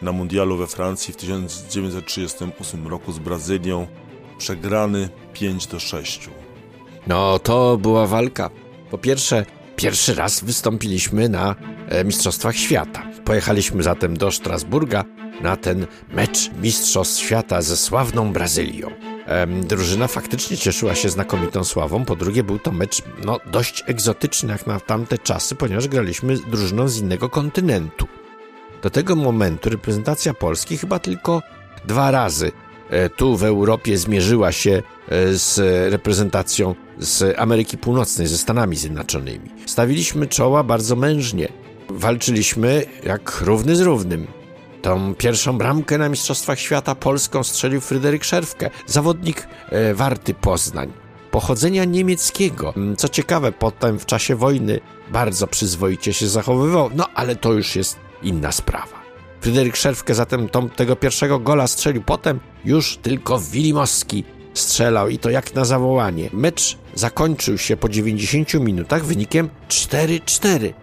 na 0.01 0.11
mundialu 0.11 0.57
we 0.57 0.67
Francji 0.67 1.13
w 1.13 1.17
1938 1.17 2.87
roku 2.87 3.11
z 3.11 3.19
Brazylią, 3.19 3.87
przegrany 4.37 5.09
5 5.33 5.67
do 5.67 5.79
6. 5.79 6.29
No, 7.07 7.39
to 7.39 7.77
była 7.77 8.07
walka. 8.07 8.49
Po 8.91 8.97
pierwsze, 8.97 9.45
pierwszy 9.75 10.15
raz 10.15 10.43
wystąpiliśmy 10.43 11.29
na 11.29 11.55
e, 11.89 12.03
Mistrzostwach 12.03 12.55
Świata. 12.55 13.03
Pojechaliśmy 13.25 13.83
zatem 13.83 14.17
do 14.17 14.31
Strasburga 14.31 15.03
na 15.41 15.55
ten 15.55 15.87
mecz 16.09 16.51
Mistrzostw 16.61 17.21
Świata 17.21 17.61
ze 17.61 17.77
sławną 17.77 18.33
Brazylią. 18.33 18.89
drużyna 19.63 20.07
faktycznie 20.07 20.57
cieszyła 20.57 20.95
się 20.95 21.09
znakomitą 21.09 21.63
sławą. 21.63 22.05
Po 22.05 22.15
drugie, 22.15 22.43
był 22.43 22.59
to 22.59 22.71
mecz 22.71 23.01
no, 23.25 23.39
dość 23.51 23.83
egzotyczny 23.87 24.51
jak 24.51 24.67
na 24.67 24.79
tamte 24.79 25.17
czasy, 25.17 25.55
ponieważ 25.55 25.87
graliśmy 25.87 26.37
drużyną 26.37 26.87
z 26.87 26.97
innego 26.97 27.29
kontynentu. 27.29 28.07
Do 28.83 28.89
tego 28.89 29.15
momentu 29.15 29.69
reprezentacja 29.69 30.33
Polski 30.33 30.77
chyba 30.77 30.99
tylko 30.99 31.41
dwa 31.85 32.11
razy 32.11 32.51
e, 32.89 33.09
tu 33.09 33.37
w 33.37 33.43
Europie 33.43 33.97
zmierzyła 33.97 34.51
się 34.51 34.71
e, 35.09 35.33
z 35.33 35.59
reprezentacją 35.93 36.75
z 36.99 37.39
Ameryki 37.39 37.77
Północnej, 37.77 38.27
ze 38.27 38.37
Stanami 38.37 38.75
Zjednoczonymi. 38.75 39.49
Stawiliśmy 39.65 40.27
czoła 40.27 40.63
bardzo 40.63 40.95
mężnie. 40.95 41.47
Walczyliśmy 41.89 42.85
jak 43.03 43.41
równy 43.41 43.75
z 43.75 43.81
równym. 43.81 44.27
Tą 44.81 45.15
pierwszą 45.15 45.57
bramkę 45.57 45.97
na 45.97 46.09
Mistrzostwach 46.09 46.59
Świata 46.59 46.95
Polską 46.95 47.43
strzelił 47.43 47.81
Fryderyk 47.81 48.23
Szerwkę, 48.23 48.69
zawodnik 48.85 49.47
e, 49.69 49.93
Warty 49.93 50.33
Poznań. 50.33 50.93
Pochodzenia 51.31 51.85
niemieckiego. 51.85 52.73
Mm, 52.77 52.95
co 52.95 53.09
ciekawe, 53.09 53.51
potem 53.51 53.99
w 53.99 54.05
czasie 54.05 54.35
wojny 54.35 54.79
bardzo 55.11 55.47
przyzwoicie 55.47 56.13
się 56.13 56.27
zachowywał, 56.27 56.89
no 56.95 57.07
ale 57.15 57.35
to 57.35 57.53
już 57.53 57.75
jest 57.75 57.97
inna 58.23 58.51
sprawa. 58.51 59.03
Fryderyk 59.41 59.75
Szerwkę 59.75 60.13
zatem 60.15 60.49
tą, 60.49 60.69
tego 60.69 60.95
pierwszego 60.95 61.39
gola 61.39 61.67
strzelił 61.67 62.01
potem 62.01 62.39
już 62.65 62.97
tylko 62.97 63.39
Wilimowski 63.39 64.23
strzelał 64.53 65.09
i 65.09 65.19
to 65.19 65.29
jak 65.29 65.55
na 65.55 65.65
zawołanie. 65.65 66.29
Mecz 66.33 66.77
zakończył 66.95 67.57
się 67.57 67.77
po 67.77 67.89
90 67.89 68.53
minutach 68.53 69.05
wynikiem 69.05 69.49
4-4. 69.67 70.73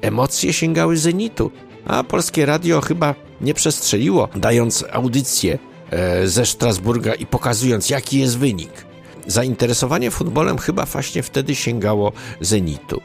Emocje 0.00 0.52
sięgały 0.52 0.96
zenitu, 0.96 1.50
a 1.86 2.04
polskie 2.04 2.46
radio 2.46 2.80
chyba 2.80 3.14
nie 3.40 3.54
przestrzeliło, 3.54 4.28
dając 4.36 4.84
audycję 4.92 5.58
e, 5.90 6.28
ze 6.28 6.46
Strasburga 6.46 7.14
i 7.14 7.26
pokazując, 7.26 7.90
jaki 7.90 8.18
jest 8.18 8.38
wynik. 8.38 8.86
Zainteresowanie 9.26 10.10
futbolem 10.10 10.58
chyba 10.58 10.86
właśnie 10.86 11.22
wtedy 11.22 11.54
sięgało 11.54 12.12
zenitu. 12.40 13.00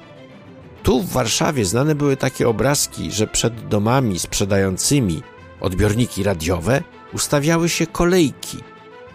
Tu 0.84 1.02
w 1.02 1.10
Warszawie 1.10 1.65
znane 1.65 1.96
były 1.96 2.17
takie 2.17 2.50
obrazki, 2.50 3.12
że 3.12 3.28
przed 3.28 3.67
domami 3.67 4.20
sprzedającymi 4.20 5.22
odbiorniki 5.62 6.24
radiowe 6.24 6.84
ustawiały 7.13 7.70
się 7.70 7.88
kolejki, 7.88 8.58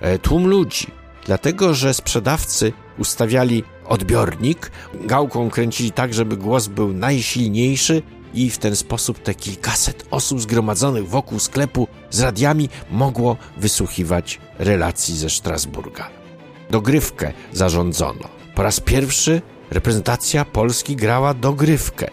e, 0.00 0.18
tłum 0.18 0.46
ludzi, 0.46 0.86
dlatego 1.26 1.74
że 1.74 1.94
sprzedawcy 1.94 2.72
ustawiali 2.98 3.64
odbiornik, 3.84 4.70
gałką 4.94 5.50
kręcili 5.50 5.92
tak, 5.92 6.14
żeby 6.14 6.36
głos 6.36 6.68
był 6.68 6.92
najsilniejszy 6.92 8.02
i 8.34 8.50
w 8.50 8.58
ten 8.58 8.76
sposób 8.76 9.18
te 9.18 9.34
kilkaset 9.34 10.06
osób 10.10 10.40
zgromadzonych 10.40 11.08
wokół 11.08 11.38
sklepu 11.38 11.88
z 12.10 12.20
radiami 12.20 12.68
mogło 12.90 13.36
wysłuchiwać 13.56 14.40
relacji 14.58 15.16
ze 15.18 15.30
Strasburga. 15.30 16.10
Dogrywkę 16.70 17.32
zarządzono. 17.52 18.28
Po 18.54 18.62
raz 18.62 18.80
pierwszy 18.80 19.42
reprezentacja 19.70 20.44
Polski 20.44 20.96
grała 20.96 21.34
dogrywkę. 21.34 22.10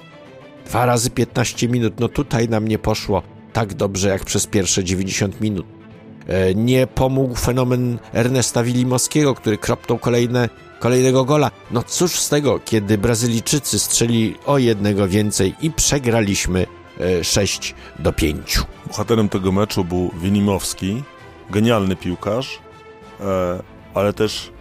Dwa 0.66 0.86
razy 0.86 1.10
15 1.10 1.68
minut, 1.68 2.00
no 2.00 2.08
tutaj 2.08 2.50
nam 2.50 2.68
nie 2.68 2.80
poszło 2.80 3.24
tak 3.54 3.74
dobrze 3.74 4.10
jak 4.10 4.26
przez 4.26 4.48
pierwsze 4.48 4.84
90 4.84 5.42
minut. 5.42 5.66
E, 6.28 6.56
nie 6.56 6.88
pomógł 6.88 7.36
fenomen 7.36 8.00
Ernesta 8.14 8.64
Wilimowskiego, 8.64 9.36
który 9.36 9.58
kropnął 9.58 9.98
kolejne, 9.98 10.50
kolejnego 10.80 11.26
gola. 11.26 11.52
No 11.72 11.84
cóż 11.84 12.12
z 12.12 12.30
tego, 12.30 12.60
kiedy 12.66 12.98
Brazylijczycy 12.98 13.80
strzeli 13.80 14.36
o 14.46 14.58
jednego 14.58 15.08
więcej 15.08 15.56
i 15.62 15.72
przegraliśmy 15.72 16.66
6 17.24 17.76
e, 18.00 18.02
do 18.02 18.14
5. 18.14 18.62
Bohaterem 18.88 19.30
tego 19.30 19.52
meczu 19.52 19.84
był 19.84 20.12
Wilimowski, 20.22 21.04
genialny 21.50 21.96
piłkarz, 21.96 22.60
e, 23.20 23.64
ale 23.94 24.14
też 24.14 24.52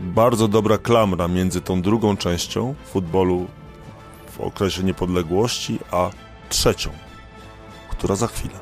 bardzo 0.00 0.48
dobra 0.48 0.78
klamra 0.78 1.28
między 1.28 1.60
tą 1.60 1.82
drugą 1.82 2.16
częścią 2.16 2.74
futbolu 2.84 3.46
w 4.32 4.40
okresie 4.40 4.82
niepodległości, 4.82 5.78
a 5.90 6.10
trzecią, 6.48 6.90
która 7.88 8.16
za 8.16 8.26
chwilę. 8.26 8.54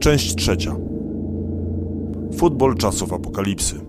Część 0.00 0.34
trzecia. 0.34 0.89
Futbol 2.36 2.76
czasów 2.76 3.12
apokalipsy. 3.12 3.80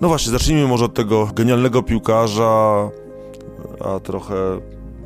No 0.00 0.08
właśnie, 0.08 0.32
zacznijmy 0.32 0.66
może 0.66 0.84
od 0.84 0.94
tego 0.94 1.28
genialnego 1.34 1.82
piłkarza, 1.82 2.90
a 3.80 4.00
trochę 4.00 4.34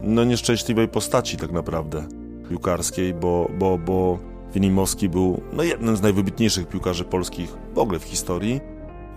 no 0.03 0.25
nieszczęśliwej 0.25 0.89
postaci 0.89 1.37
tak 1.37 1.53
naprawdę 1.53 2.05
piłkarskiej, 2.49 3.15
bo, 3.15 3.51
bo, 3.59 3.79
bo 3.79 4.19
Winimowski 4.55 5.09
był 5.09 5.41
no, 5.53 5.63
jednym 5.63 5.97
z 5.97 6.03
najwybitniejszych 6.03 6.69
piłkarzy 6.69 7.05
polskich 7.05 7.57
w 7.75 7.79
ogóle 7.79 7.99
w 7.99 8.05
historii, 8.05 8.61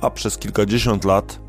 a 0.02 0.10
przez 0.10 0.38
kilkadziesiąt 0.38 1.06
lat 1.06 1.40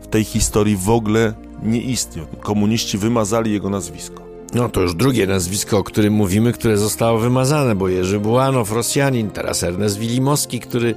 w 0.00 0.06
tej 0.06 0.24
historii 0.24 0.76
w 0.76 0.90
ogóle 0.90 1.34
nie 1.62 1.80
istniał. 1.80 2.26
Komuniści 2.40 2.98
wymazali 2.98 3.52
jego 3.52 3.70
nazwisko. 3.70 4.25
No 4.54 4.68
to 4.68 4.80
już 4.80 4.94
drugie 4.94 5.26
nazwisko, 5.26 5.78
o 5.78 5.84
którym 5.84 6.14
mówimy, 6.14 6.52
które 6.52 6.76
zostało 6.76 7.18
wymazane, 7.18 7.74
bo 7.74 7.88
Jerzy 7.88 8.20
Bułanow, 8.20 8.72
Rosjanin, 8.72 9.30
teraz 9.30 9.62
Ernest 9.62 9.98
Wilimowski, 9.98 10.60
który 10.60 10.94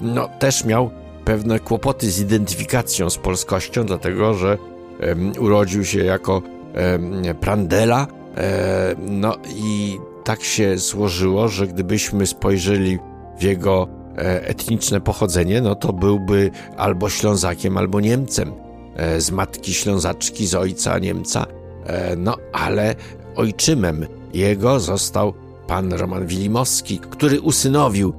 no, 0.00 0.28
też 0.38 0.64
miał 0.64 0.90
pewne 1.24 1.60
kłopoty 1.60 2.10
z 2.10 2.20
identyfikacją 2.20 3.10
z 3.10 3.18
polskością, 3.18 3.84
dlatego 3.84 4.34
że 4.34 4.58
um, 5.00 5.32
urodził 5.38 5.84
się 5.84 6.04
jako 6.04 6.42
um, 6.92 7.22
Prandela, 7.40 8.06
e, 8.36 8.94
no 8.98 9.36
i 9.56 9.98
tak 10.24 10.42
się 10.42 10.78
złożyło, 10.78 11.48
że 11.48 11.66
gdybyśmy 11.66 12.26
spojrzeli 12.26 12.98
w 13.38 13.42
jego 13.42 13.88
e, 14.18 14.48
etniczne 14.48 15.00
pochodzenie, 15.00 15.60
no 15.60 15.74
to 15.74 15.92
byłby 15.92 16.50
albo 16.76 17.08
Ślązakiem, 17.08 17.78
albo 17.78 18.00
Niemcem. 18.00 18.52
E, 18.96 19.20
z 19.20 19.30
matki 19.30 19.74
Ślązaczki, 19.74 20.46
z 20.46 20.54
ojca 20.54 20.98
Niemca. 20.98 21.46
E, 21.90 22.16
no 22.16 22.36
ale 22.52 22.94
ojczymem 23.36 24.06
jego 24.34 24.80
został 24.80 25.34
pan 25.66 25.92
Roman 25.92 26.26
Wilimowski, 26.26 26.98
który 26.98 27.40
usynowił 27.40 28.12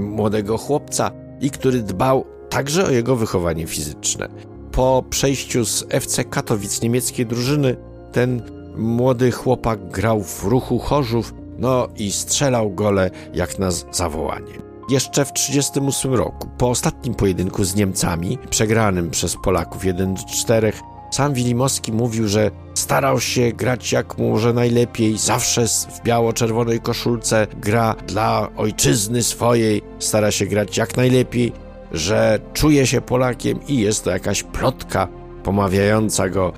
młodego 0.00 0.58
chłopca 0.58 1.10
i 1.40 1.50
który 1.50 1.82
dbał 1.82 2.24
także 2.48 2.86
o 2.86 2.90
jego 2.90 3.16
wychowanie 3.16 3.66
fizyczne. 3.66 4.28
Po 4.72 5.04
przejściu 5.10 5.64
z 5.64 5.84
FC 5.88 6.24
Katowic 6.24 6.82
niemieckiej 6.82 7.26
drużyny 7.26 7.76
ten 8.12 8.42
młody 8.76 9.32
chłopak 9.32 9.90
grał 9.90 10.22
w 10.22 10.44
ruchu 10.44 10.78
Chorzów, 10.78 11.34
no 11.58 11.88
i 11.96 12.12
strzelał 12.12 12.70
gole 12.70 13.10
jak 13.34 13.58
na 13.58 13.70
zawołanie. 13.70 14.52
Jeszcze 14.88 15.24
w 15.24 15.32
1938 15.32 16.14
roku, 16.14 16.48
po 16.58 16.70
ostatnim 16.70 17.14
pojedynku 17.14 17.64
z 17.64 17.74
Niemcami, 17.74 18.38
przegranym 18.50 19.10
przez 19.10 19.36
Polaków 19.36 19.84
1 19.84 20.14
do 20.14 20.22
4, 20.22 20.72
sam 21.14 21.34
Wilimowski 21.34 21.92
mówił, 21.92 22.28
że 22.28 22.50
starał 22.74 23.20
się 23.20 23.52
grać 23.52 23.92
jak 23.92 24.18
może 24.18 24.52
najlepiej, 24.52 25.18
zawsze 25.18 25.66
w 25.66 26.02
biało-czerwonej 26.04 26.80
koszulce 26.80 27.46
gra 27.56 27.94
dla 28.06 28.48
ojczyzny 28.56 29.22
swojej, 29.22 29.82
stara 29.98 30.30
się 30.30 30.46
grać 30.46 30.76
jak 30.76 30.96
najlepiej, 30.96 31.52
że 31.92 32.38
czuje 32.52 32.86
się 32.86 33.00
Polakiem 33.00 33.58
i 33.68 33.78
jest 33.78 34.04
to 34.04 34.10
jakaś 34.10 34.42
plotka 34.42 35.08
pomawiająca 35.42 36.28
go, 36.28 36.52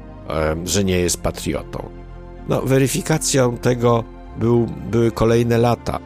że 0.65 0.85
nie 0.85 0.99
jest 0.99 1.21
patriotą. 1.21 1.89
No, 2.49 2.63
weryfikacją 2.63 3.57
tego 3.57 4.05
był, 4.37 4.67
były 4.91 5.11
kolejne 5.11 5.59
lata, 5.59 5.99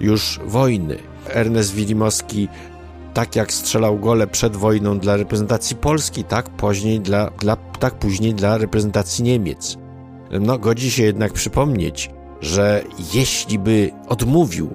już 0.00 0.40
wojny. 0.46 0.98
Ernest 1.26 1.74
Wilimowski, 1.74 2.48
tak 3.18 3.36
jak 3.36 3.52
strzelał 3.52 3.98
gole 3.98 4.26
przed 4.26 4.56
wojną 4.56 4.98
dla 4.98 5.16
reprezentacji 5.16 5.76
Polski, 5.76 6.24
tak 6.24 6.50
później 6.50 7.00
dla, 7.00 7.30
dla, 7.30 7.56
tak 7.56 7.94
później 7.94 8.34
dla 8.34 8.58
reprezentacji 8.58 9.24
Niemiec. 9.24 9.76
No, 10.40 10.58
godzi 10.58 10.90
się 10.90 11.02
jednak 11.02 11.32
przypomnieć, 11.32 12.10
że 12.40 12.84
jeśli 13.14 13.58
by 13.58 13.90
odmówił 14.08 14.74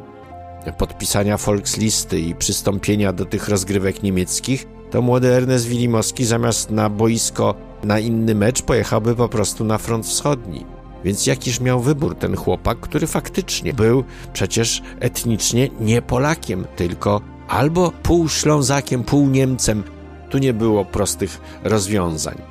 podpisania 0.78 1.38
Volkslisty 1.38 2.20
i 2.20 2.36
przystąpienia 2.36 3.14
do 3.14 3.26
tych 3.26 3.50
rozgrywek 3.50 4.04
niemieckich, 4.04 4.68
to 4.92 5.02
młody 5.02 5.28
Ernest 5.28 5.68
Wilimowski 5.68 6.26
zamiast 6.26 6.72
na 6.72 6.90
boisko 6.90 7.56
na 7.84 8.00
inny 8.00 8.36
mecz 8.36 8.62
pojechałby 8.62 9.16
po 9.16 9.30
prostu 9.30 9.64
na 9.64 9.78
front 9.78 10.06
wschodni. 10.06 10.66
Więc 11.04 11.28
jakiż 11.28 11.60
miał 11.60 11.80
wybór 11.80 12.16
ten 12.16 12.36
chłopak, 12.36 12.80
który 12.80 13.08
faktycznie 13.08 13.74
był 13.74 14.04
przecież 14.34 14.82
etnicznie 15.00 15.70
nie 15.80 16.02
Polakiem, 16.02 16.66
tylko 16.76 17.33
albo 17.48 17.92
pół 18.04 18.30
Ślązakiem, 18.30 19.04
pół 19.04 19.28
Niemcem. 19.28 19.84
Tu 20.30 20.38
nie 20.38 20.54
było 20.54 20.86
prostych 20.86 21.42
rozwiązań. 21.64 22.42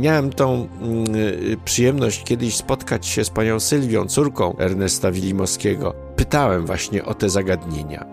Miałem 0.00 0.32
tą 0.32 0.68
mm, 0.80 1.14
y, 1.16 1.56
przyjemność 1.64 2.24
kiedyś 2.24 2.56
spotkać 2.56 3.06
się 3.06 3.24
z 3.24 3.30
panią 3.30 3.60
Sylwią, 3.60 4.06
córką 4.06 4.56
Ernesta 4.58 5.12
Wilimowskiego. 5.12 5.94
Pytałem 6.16 6.66
właśnie 6.66 7.04
o 7.04 7.14
te 7.14 7.30
zagadnienia. 7.30 8.06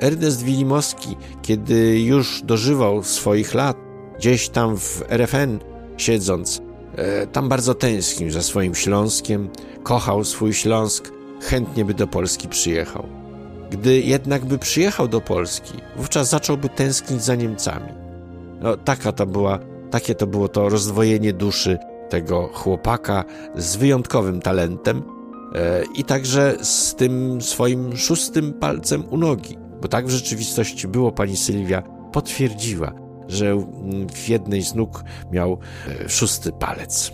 Ernest 0.00 0.42
Wilimowski, 0.42 1.16
kiedy 1.42 2.00
już 2.00 2.42
dożywał 2.42 3.02
swoich 3.02 3.54
lat, 3.54 3.76
gdzieś 4.18 4.48
tam 4.48 4.76
w 4.76 5.02
RFN 5.08 5.58
siedząc, 5.96 6.62
e, 6.96 7.26
tam 7.26 7.48
bardzo 7.48 7.74
tęsknił 7.74 8.30
za 8.30 8.42
swoim 8.42 8.74
Śląskiem, 8.74 9.48
kochał 9.82 10.24
swój 10.24 10.54
Śląsk, 10.54 11.12
chętnie 11.40 11.84
by 11.84 11.94
do 11.94 12.06
Polski 12.06 12.48
przyjechał. 12.48 13.23
Gdy 13.76 14.00
jednak 14.00 14.44
by 14.44 14.58
przyjechał 14.58 15.08
do 15.08 15.20
Polski, 15.20 15.72
wówczas 15.96 16.28
zacząłby 16.28 16.68
tęsknić 16.68 17.22
za 17.22 17.34
Niemcami. 17.34 17.88
No, 18.60 18.76
taka 18.76 19.12
to 19.12 19.26
była 19.26 19.58
takie 19.90 20.14
to 20.14 20.26
było 20.26 20.48
to 20.48 20.68
rozdwojenie 20.68 21.32
duszy 21.32 21.78
tego 22.08 22.50
chłopaka 22.52 23.24
z 23.56 23.76
wyjątkowym 23.76 24.40
talentem 24.40 25.02
e, 25.54 25.84
i 25.94 26.04
także 26.04 26.56
z 26.62 26.94
tym 26.94 27.42
swoim 27.42 27.96
szóstym 27.96 28.52
palcem 28.52 29.04
u 29.10 29.16
nogi. 29.16 29.58
Bo 29.82 29.88
tak 29.88 30.06
w 30.06 30.10
rzeczywistości 30.10 30.88
było, 30.88 31.12
pani 31.12 31.36
Sylwia 31.36 31.82
potwierdziła, 32.12 32.92
że 33.28 33.66
w 34.14 34.28
jednej 34.28 34.62
z 34.62 34.74
nóg 34.74 35.04
miał 35.32 35.58
e, 36.04 36.08
szósty 36.08 36.52
palec. 36.52 37.12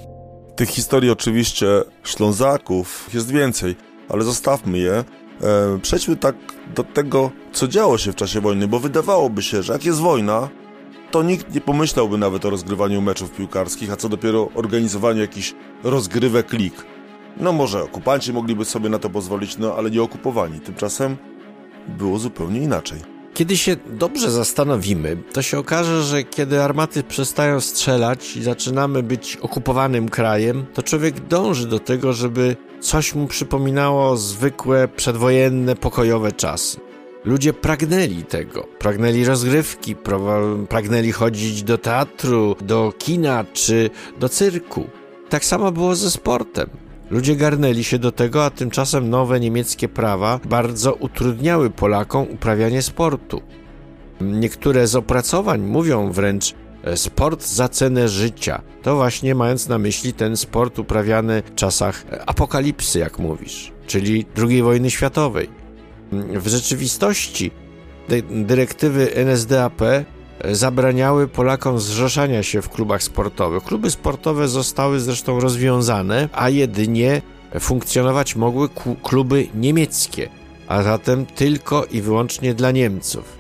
Tych 0.57 0.69
historii 0.69 1.11
oczywiście 1.11 1.67
Ślązaków 2.05 3.11
jest 3.15 3.31
więcej, 3.31 3.77
ale 4.09 4.25
zostawmy 4.25 4.79
je. 4.79 5.05
E, 5.43 5.79
przejdźmy 5.83 6.17
tak 6.17 6.37
do 6.75 6.85
tego, 6.85 7.31
co 7.53 7.69
działo 7.69 7.99
się 7.99 8.13
w 8.13 8.17
czasie 8.17 8.41
wojny, 8.41 8.69
bo 8.69 8.81
wydawałoby 8.81 9.43
się, 9.43 9.63
że 9.63 9.73
jak 9.73 9.85
jest 9.85 10.01
wojna, 10.01 10.49
to 11.11 11.23
nikt 11.23 11.55
nie 11.55 11.61
pomyślałby 11.61 12.19
nawet 12.19 12.45
o 12.45 12.51
rozgrywaniu 12.51 13.03
meczów 13.03 13.33
piłkarskich, 13.33 13.93
a 13.93 13.97
co 13.97 14.09
dopiero 14.09 14.49
organizowaniu 14.55 15.21
jakichś 15.21 15.55
rozgrywek 15.85 16.53
lig. 16.53 16.75
No 17.37 17.53
może 17.53 17.83
okupanci 17.83 18.33
mogliby 18.33 18.65
sobie 18.65 18.89
na 18.89 18.99
to 18.99 19.11
pozwolić, 19.11 19.59
no 19.59 19.75
ale 19.75 19.91
nie 19.91 20.03
okupowani. 20.03 20.61
Tymczasem 20.61 21.17
było 21.89 22.19
zupełnie 22.19 22.61
inaczej. 22.61 22.99
Kiedy 23.35 23.57
się 23.57 23.77
dobrze 23.87 24.31
zastanowimy, 24.31 25.17
to 25.33 25.43
się 25.43 25.59
okaże, 25.59 26.03
że 26.03 26.23
kiedy 26.23 26.63
armaty 26.63 27.03
przestają 27.03 27.61
strzelać 27.61 28.37
i 28.37 28.43
zaczynamy 28.43 29.03
być 29.03 29.37
okupowanym 29.37 30.09
krajem, 30.09 30.67
to 30.75 30.83
człowiek 30.83 31.21
dąży 31.21 31.69
do 31.69 31.79
tego, 31.79 32.13
żeby 32.13 32.57
coś 32.81 33.15
mu 33.15 33.27
przypominało 33.27 34.17
zwykłe, 34.17 34.89
przedwojenne, 34.89 35.77
pokojowe 35.77 36.33
czasy. 36.33 36.81
Ludzie 37.25 37.53
pragnęli 37.53 38.23
tego, 38.23 38.67
pragnęli 38.79 39.25
rozgrywki, 39.25 39.97
pragnęli 40.69 41.13
chodzić 41.13 41.63
do 41.63 41.79
teatru, 41.79 42.57
do 42.61 42.93
kina 42.99 43.45
czy 43.53 43.91
do 44.21 44.29
cyrku. 44.29 44.85
Tak 45.29 45.45
samo 45.45 45.73
było 45.73 45.97
ze 45.97 46.11
sportem. 46.11 46.71
Ludzie 47.11 47.37
garnęli 47.37 47.85
się 47.85 47.99
do 47.99 48.13
tego, 48.13 48.45
a 48.45 48.51
tymczasem 48.51 49.11
nowe 49.11 49.41
niemieckie 49.41 49.89
prawa 49.89 50.41
bardzo 50.45 50.95
utrudniały 50.95 51.71
Polakom 51.71 52.27
uprawianie 52.31 52.83
sportu. 52.83 53.43
Niektóre 54.21 54.87
z 54.87 54.97
opracowań 54.97 55.61
mówią 55.61 56.13
wręcz 56.13 56.55
sport 56.95 57.47
za 57.47 57.69
cenę 57.69 58.09
życia. 58.09 58.63
To 58.83 58.97
właśnie 58.97 59.35
mając 59.35 59.69
na 59.69 59.79
myśli 59.79 60.13
ten 60.13 60.37
sport 60.37 60.79
uprawiany 60.79 61.43
w 61.47 61.55
czasach 61.55 62.05
apokalipsy, 62.27 62.99
jak 62.99 63.19
mówisz, 63.19 63.73
czyli 63.87 64.27
II 64.37 64.63
wojny 64.63 64.91
światowej. 64.91 65.49
W 66.13 66.49
rzeczywistości 66.49 67.51
dyrektywy 68.31 69.15
NSDAP 69.15 69.83
zabraniały 70.53 71.29
Polakom 71.29 71.79
zrzeszania 71.79 72.43
się 72.43 72.63
w 72.63 72.69
klubach 72.69 73.03
sportowych. 73.03 73.65
Kluby 73.65 73.91
sportowe 73.91 74.49
zostały 74.49 75.01
zresztą 75.01 75.41
rozwiązane, 75.41 76.29
a 76.33 76.49
jedynie 76.49 77.23
funkcjonować 77.61 78.37
mogły 78.37 78.69
kluby 79.03 79.47
niemieckie, 79.55 80.29
a 80.69 80.83
zatem 80.83 81.27
tylko 81.27 81.85
i 81.85 82.01
wyłącznie 82.01 82.55
dla 82.55 82.71
Niemców. 82.71 83.40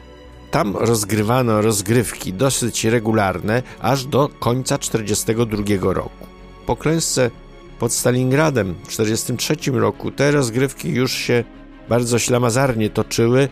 Tam 0.51 0.77
rozgrywano 0.77 1.63
rozgrywki 1.63 2.33
dosyć 2.33 2.85
regularne 2.85 3.63
aż 3.81 4.05
do 4.05 4.29
końca 4.29 4.79
1942 4.79 5.93
roku. 5.93 6.27
Po 6.67 6.77
klęsce 6.77 7.31
pod 7.79 7.93
Stalingradem 7.93 8.75
w 8.75 8.89
1943 8.89 9.81
roku 9.81 10.11
te 10.11 10.31
rozgrywki 10.31 10.89
już 10.89 11.13
się 11.13 11.45
bardzo 11.89 12.19
ślamazarnie 12.19 12.91
toczyły. 12.91 13.49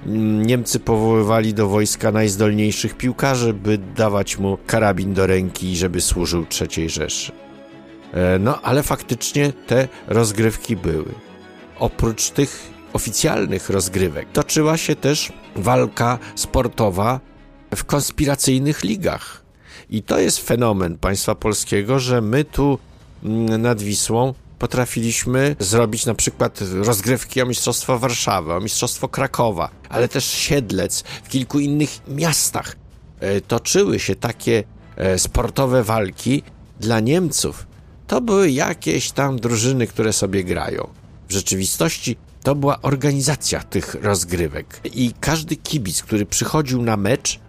Niemcy 0.46 0.80
powoływali 0.80 1.54
do 1.54 1.68
wojska 1.68 2.12
najzdolniejszych 2.12 2.96
piłkarzy, 2.96 3.54
by 3.54 3.78
dawać 3.78 4.38
mu 4.38 4.58
karabin 4.66 5.14
do 5.14 5.26
ręki 5.26 5.76
żeby 5.76 6.00
służył 6.00 6.46
III 6.61 6.90
Rzeszy. 6.90 7.32
E, 8.12 8.38
no, 8.38 8.62
ale 8.62 8.82
faktycznie 8.82 9.52
te 9.66 9.88
rozgrywki 10.06 10.76
były. 10.76 11.14
Oprócz 11.78 12.30
tych 12.30 12.77
oficjalnych 12.98 13.70
rozgrywek 13.70 14.26
toczyła 14.32 14.76
się 14.76 14.96
też 14.96 15.32
walka 15.56 16.18
sportowa 16.34 17.20
w 17.76 17.84
konspiracyjnych 17.84 18.84
ligach. 18.84 19.44
I 19.90 20.02
to 20.02 20.18
jest 20.18 20.38
fenomen 20.38 20.98
państwa 20.98 21.34
polskiego, 21.34 21.98
że 21.98 22.20
my 22.20 22.44
tu 22.44 22.78
mm, 23.24 23.62
nad 23.62 23.82
Wisłą 23.82 24.34
potrafiliśmy 24.58 25.56
zrobić 25.58 26.06
na 26.06 26.14
przykład 26.14 26.58
rozgrywki 26.72 27.42
o 27.42 27.46
Mistrzostwo 27.46 27.98
Warszawy, 27.98 28.52
o 28.52 28.61
Mistrzostwo 28.61 29.08
Krakowa, 29.08 29.70
ale 29.88 30.08
też 30.08 30.24
Siedlec, 30.24 31.04
w 31.24 31.28
kilku 31.28 31.58
innych 31.58 31.90
miastach. 32.08 32.76
E, 33.20 33.40
toczyły 33.40 33.98
się 33.98 34.14
takie 34.14 34.64
e, 34.96 35.18
sportowe 35.18 35.84
walki 35.84 36.42
dla 36.80 37.00
Niemców. 37.00 37.66
To 38.06 38.20
były 38.20 38.50
jakieś 38.50 39.11
tam 39.11 39.38
drużyny, 39.38 39.87
które 39.87 40.12
sobie 40.12 40.44
grają. 40.44 40.88
W 41.28 41.32
rzeczywistości 41.32 42.16
to 42.48 42.54
była 42.54 42.82
organizacja 42.82 43.62
tych 43.62 43.96
rozgrywek 44.02 44.80
i 44.84 45.14
każdy 45.20 45.56
kibic, 45.56 46.02
który 46.02 46.26
przychodził 46.26 46.82
na 46.82 46.96
mecz, 46.96 47.40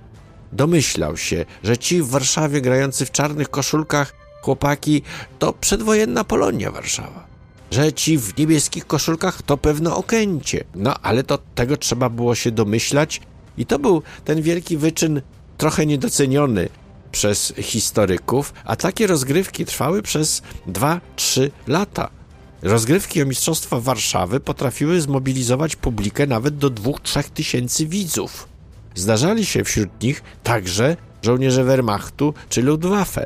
domyślał 0.52 1.18
się, 1.18 1.46
że 1.64 1.78
ci 1.78 2.02
w 2.02 2.10
Warszawie 2.10 2.62
grający 2.62 3.06
w 3.06 3.12
czarnych 3.12 3.50
koszulkach 3.50 4.14
chłopaki, 4.42 5.02
to 5.40 5.54
przedwojenna 5.54 6.24
Polonia 6.24 6.72
Warszawa. 6.72 7.28
Że 7.72 7.94
ci 7.94 8.18
w 8.18 8.38
niebieskich 8.38 8.88
koszulkach 8.88 9.42
to 9.42 9.58
pewno 9.58 9.98
Okęcie. 9.98 10.64
No 10.76 10.94
ale 11.02 11.24
to 11.24 11.40
tego 11.56 11.78
trzeba 11.78 12.10
było 12.10 12.36
się 12.36 12.52
domyślać 12.52 13.22
i 13.58 13.66
to 13.66 13.80
był 13.80 14.02
ten 14.26 14.42
wielki 14.42 14.78
wyczyn 14.78 15.22
trochę 15.58 15.86
niedoceniony 15.86 16.70
przez 17.12 17.54
historyków, 17.58 18.54
a 18.66 18.76
takie 18.76 19.08
rozgrywki 19.08 19.66
trwały 19.66 20.02
przez 20.02 20.42
2-3 20.68 21.50
lata. 21.68 22.19
Rozgrywki 22.62 23.22
o 23.22 23.26
Mistrzostwa 23.26 23.80
Warszawy 23.80 24.40
potrafiły 24.40 25.02
zmobilizować 25.02 25.76
publikę 25.76 26.28
nawet 26.28 26.58
do 26.58 26.70
2-3 26.70 27.24
tysięcy 27.24 27.88
widzów. 27.88 28.48
Zdarzali 28.96 29.46
się 29.46 29.64
wśród 29.64 30.02
nich 30.02 30.24
także 30.44 30.98
żołnierze 31.22 31.64
Wehrmachtu 31.64 32.34
czy 32.50 32.62
Luftwaffe. 32.62 33.26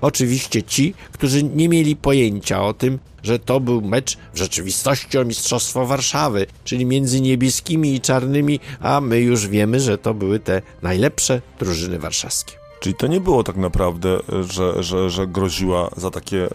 Oczywiście 0.00 0.62
ci, 0.62 0.94
którzy 1.12 1.42
nie 1.42 1.68
mieli 1.68 1.96
pojęcia 1.96 2.62
o 2.62 2.74
tym, 2.74 2.98
że 3.22 3.38
to 3.38 3.60
był 3.60 3.82
mecz 3.82 4.18
w 4.34 4.38
rzeczywistości 4.38 5.18
o 5.18 5.24
Mistrzostwo 5.24 5.86
Warszawy, 5.86 6.46
czyli 6.64 6.86
między 6.86 7.20
niebieskimi 7.20 7.94
i 7.94 8.00
czarnymi, 8.00 8.60
a 8.80 9.00
my 9.00 9.20
już 9.20 9.48
wiemy, 9.48 9.80
że 9.80 9.98
to 9.98 10.14
były 10.14 10.40
te 10.40 10.62
najlepsze 10.82 11.42
drużyny 11.58 11.98
warszawskie. 11.98 12.54
Czyli 12.80 12.94
to 12.94 13.06
nie 13.06 13.20
było 13.20 13.44
tak 13.44 13.56
naprawdę, 13.56 14.18
że, 14.50 14.82
że, 14.82 15.10
że 15.10 15.26
groziła 15.26 15.90
za 15.96 16.10
takie 16.10 16.44
e, 16.44 16.50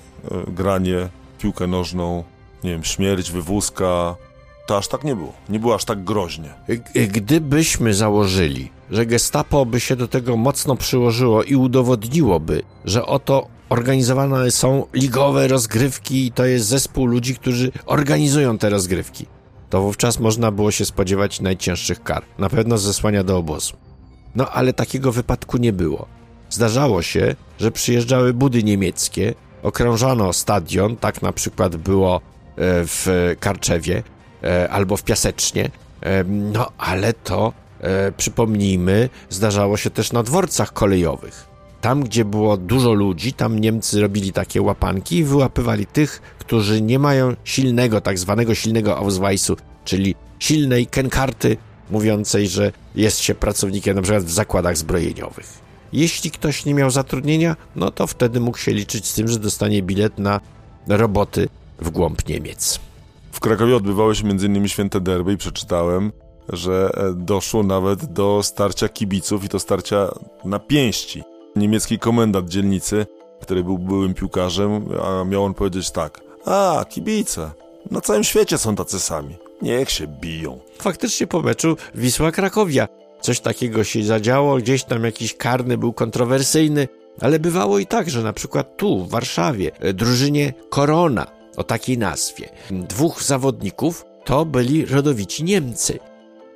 granie 0.47 1.09
piłkę 1.37 1.67
nożną, 1.67 2.23
nie 2.63 2.71
wiem, 2.71 2.83
śmierć, 2.83 3.31
wywózka, 3.31 4.15
to 4.67 4.77
aż 4.77 4.87
tak 4.87 5.03
nie 5.03 5.15
było. 5.15 5.33
Nie 5.49 5.59
było 5.59 5.75
aż 5.75 5.85
tak 5.85 6.03
groźnie. 6.03 6.53
Gdybyśmy 6.95 7.93
założyli, 7.93 8.71
że 8.91 9.05
gestapo 9.05 9.65
by 9.65 9.79
się 9.79 9.95
do 9.95 10.07
tego 10.07 10.37
mocno 10.37 10.75
przyłożyło 10.75 11.43
i 11.43 11.55
udowodniłoby, 11.55 12.61
że 12.85 13.05
oto 13.05 13.47
organizowane 13.69 14.51
są 14.51 14.85
ligowe 14.93 15.47
rozgrywki 15.47 16.25
i 16.25 16.31
to 16.31 16.45
jest 16.45 16.65
zespół 16.65 17.05
ludzi, 17.05 17.35
którzy 17.35 17.71
organizują 17.85 18.57
te 18.57 18.69
rozgrywki, 18.69 19.25
to 19.69 19.81
wówczas 19.81 20.19
można 20.19 20.51
było 20.51 20.71
się 20.71 20.85
spodziewać 20.85 21.41
najcięższych 21.41 22.03
kar. 22.03 22.23
Na 22.37 22.49
pewno 22.49 22.77
zesłania 22.77 23.23
do 23.23 23.37
obozu. 23.37 23.73
No 24.35 24.49
ale 24.49 24.73
takiego 24.73 25.11
wypadku 25.11 25.57
nie 25.57 25.73
było. 25.73 26.07
Zdarzało 26.49 27.01
się, 27.01 27.35
że 27.59 27.71
przyjeżdżały 27.71 28.33
budy 28.33 28.63
niemieckie, 28.63 29.33
okrążano 29.63 30.33
stadion, 30.33 30.95
tak 30.95 31.21
na 31.21 31.33
przykład 31.33 31.75
było 31.75 32.15
e, 32.15 32.19
w 32.85 33.35
Karczewie, 33.39 34.03
E, 34.43 34.69
albo 34.69 34.97
w 34.97 35.03
Piasecznie, 35.03 35.69
No, 36.27 36.71
ale 36.77 37.13
to, 37.13 37.53
e, 37.81 38.11
przypomnijmy, 38.11 39.09
zdarzało 39.29 39.77
się 39.77 39.89
też 39.89 40.11
na 40.11 40.23
dworcach 40.23 40.73
kolejowych. 40.73 41.47
Tam, 41.81 42.03
gdzie 42.03 42.25
było 42.25 42.57
dużo 42.57 42.93
ludzi, 42.93 43.33
tam 43.33 43.59
Niemcy 43.59 44.01
robili 44.01 44.33
takie 44.33 44.61
łapanki 44.61 45.17
i 45.17 45.23
wyłapywali 45.23 45.85
tych, 45.85 46.21
którzy 46.39 46.81
nie 46.81 46.99
mają 46.99 47.35
silnego, 47.43 48.01
tak 48.01 48.19
zwanego 48.19 48.55
silnego 48.55 48.97
Ausweisu, 48.97 49.57
czyli 49.85 50.15
silnej 50.39 50.87
kenkarty 50.87 51.57
mówiącej, 51.91 52.47
że 52.47 52.71
jest 52.95 53.19
się 53.19 53.35
pracownikiem 53.35 53.95
na 53.95 54.01
przykład 54.01 54.23
w 54.23 54.31
zakładach 54.31 54.77
zbrojeniowych. 54.77 55.66
Jeśli 55.93 56.31
ktoś 56.31 56.65
nie 56.65 56.73
miał 56.73 56.91
zatrudnienia, 56.91 57.55
no 57.75 57.91
to 57.91 58.07
wtedy 58.07 58.39
mógł 58.39 58.57
się 58.57 58.71
liczyć 58.71 59.07
z 59.07 59.13
tym, 59.13 59.27
że 59.27 59.39
dostanie 59.39 59.83
bilet 59.83 60.19
na 60.19 60.39
roboty 60.87 61.49
w 61.79 61.89
głąb 61.89 62.27
Niemiec. 62.27 62.79
W 63.31 63.39
Krakowie 63.39 63.75
odbywały 63.75 64.15
się 64.15 64.27
m.in. 64.27 64.67
święte 64.67 65.01
derby 65.01 65.33
i 65.33 65.37
przeczytałem, 65.37 66.11
że 66.49 66.91
e, 66.93 67.13
doszło 67.13 67.63
nawet 67.63 68.05
do 68.05 68.43
starcia 68.43 68.89
kibiców 68.89 69.43
i 69.43 69.49
to 69.49 69.59
starcia 69.59 70.07
na 70.45 70.59
pięści. 70.59 71.23
Niemiecki 71.55 71.99
komendant 71.99 72.49
dzielnicy, 72.49 73.05
który 73.41 73.63
był 73.63 73.77
byłym 73.77 74.13
piłkarzem, 74.13 74.89
a 75.03 75.23
miał 75.23 75.43
on 75.43 75.53
powiedzieć 75.53 75.91
tak: 75.91 76.21
A, 76.45 76.85
kibice, 76.89 77.51
na 77.91 78.01
całym 78.01 78.23
świecie 78.23 78.57
są 78.57 78.75
tacy 78.75 78.99
sami. 78.99 79.35
Niech 79.61 79.91
się 79.91 80.07
biją. 80.07 80.59
Faktycznie 80.79 81.27
po 81.27 81.41
meczu 81.41 81.77
Wisła 81.95 82.31
Krakowia 82.31 82.87
coś 83.21 83.39
takiego 83.39 83.83
się 83.83 84.03
zadziało, 84.03 84.57
gdzieś 84.57 84.83
tam 84.83 85.03
jakiś 85.03 85.35
karny 85.35 85.77
był 85.77 85.93
kontrowersyjny, 85.93 86.87
ale 87.21 87.39
bywało 87.39 87.79
i 87.79 87.85
tak, 87.85 88.09
że 88.09 88.23
na 88.23 88.33
przykład 88.33 88.77
tu, 88.77 89.05
w 89.05 89.09
Warszawie, 89.09 89.71
e, 89.79 89.93
drużynie 89.93 90.53
Korona, 90.69 91.27
o 91.57 91.63
takiej 91.63 91.97
nazwie, 91.97 92.49
dwóch 92.71 93.23
zawodników 93.23 94.05
to 94.25 94.45
byli 94.45 94.85
rodowici 94.85 95.43
Niemcy. 95.43 95.99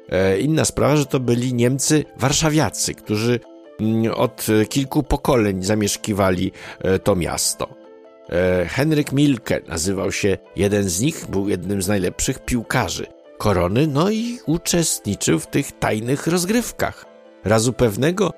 E, 0.09 0.39
inna 0.39 0.65
sprawa, 0.65 0.95
że 0.95 1.05
to 1.05 1.19
byli 1.19 1.53
Niemcy 1.53 2.05
warszawiacy, 2.17 2.93
którzy 2.93 3.39
od 4.15 4.47
kilku 4.69 5.03
pokoleń 5.03 5.63
zamieszkiwali 5.63 6.51
e, 6.79 6.99
to 6.99 7.15
miasto. 7.15 7.81
Henryk 8.67 9.11
Milke 9.11 9.61
nazywał 9.67 10.11
się 10.11 10.37
jeden 10.55 10.83
z 10.83 11.01
nich, 11.01 11.25
był 11.29 11.49
jednym 11.49 11.81
z 11.81 11.87
najlepszych 11.87 12.45
piłkarzy 12.45 13.05
korony, 13.41 13.87
no 13.87 14.09
i 14.09 14.39
uczestniczył 14.45 15.39
w 15.39 15.47
tych 15.47 15.71
tajnych 15.71 16.27
rozgrywkach. 16.27 17.05
Razu 17.43 17.73
pewnego 17.73 18.33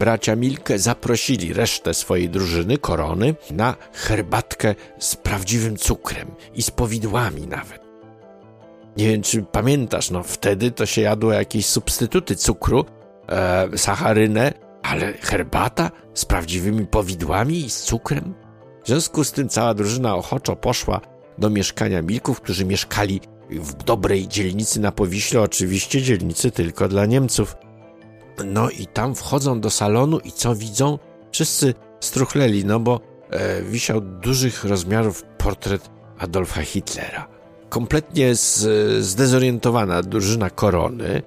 bracia 0.00 0.36
Milke 0.36 0.78
zaprosili 0.78 1.52
resztę 1.52 1.94
swojej 1.94 2.28
drużyny, 2.28 2.78
korony, 2.78 3.34
na 3.50 3.76
herbatkę 3.92 4.74
z 4.98 5.16
prawdziwym 5.16 5.76
cukrem 5.76 6.30
i 6.54 6.62
z 6.62 6.70
powidłami 6.70 7.46
nawet. 7.46 7.82
Nie 8.96 9.08
wiem, 9.08 9.22
czy 9.22 9.42
pamiętasz, 9.42 10.10
no 10.10 10.22
wtedy 10.22 10.70
to 10.70 10.86
się 10.86 11.00
jadło 11.00 11.32
jakieś 11.32 11.66
substytuty 11.66 12.36
cukru, 12.36 12.84
e, 13.28 13.78
sacharynę, 13.78 14.52
ale 14.82 15.12
herbata 15.12 15.90
z 16.14 16.24
prawdziwymi 16.24 16.86
powidłami 16.86 17.58
i 17.58 17.70
z 17.70 17.82
cukrem? 17.82 18.34
W 18.84 18.88
związku 18.88 19.24
z 19.24 19.32
tym 19.32 19.48
cała 19.48 19.74
drużyna 19.74 20.16
ochoczo 20.16 20.56
poszła 20.56 21.00
do 21.38 21.50
mieszkania 21.50 22.02
Milków, 22.02 22.40
którzy 22.40 22.64
mieszkali 22.64 23.20
w 23.50 23.74
dobrej 23.84 24.28
dzielnicy 24.28 24.80
na 24.80 24.92
Powiśle, 24.92 25.40
oczywiście 25.40 26.02
dzielnicy 26.02 26.50
tylko 26.50 26.88
dla 26.88 27.06
Niemców. 27.06 27.56
No 28.44 28.70
i 28.70 28.86
tam 28.86 29.14
wchodzą 29.14 29.60
do 29.60 29.70
salonu 29.70 30.18
i 30.18 30.32
co 30.32 30.54
widzą? 30.54 30.98
Wszyscy 31.32 31.74
struchleli, 32.00 32.64
no 32.64 32.80
bo 32.80 33.00
e, 33.30 33.62
wisiał 33.62 34.00
dużych 34.00 34.64
rozmiarów 34.64 35.24
portret 35.38 35.90
Adolfa 36.18 36.62
Hitlera. 36.62 37.28
Kompletnie 37.68 38.34
z, 38.34 39.04
zdezorientowana 39.04 40.02
drużyna 40.02 40.50
korony, 40.50 41.22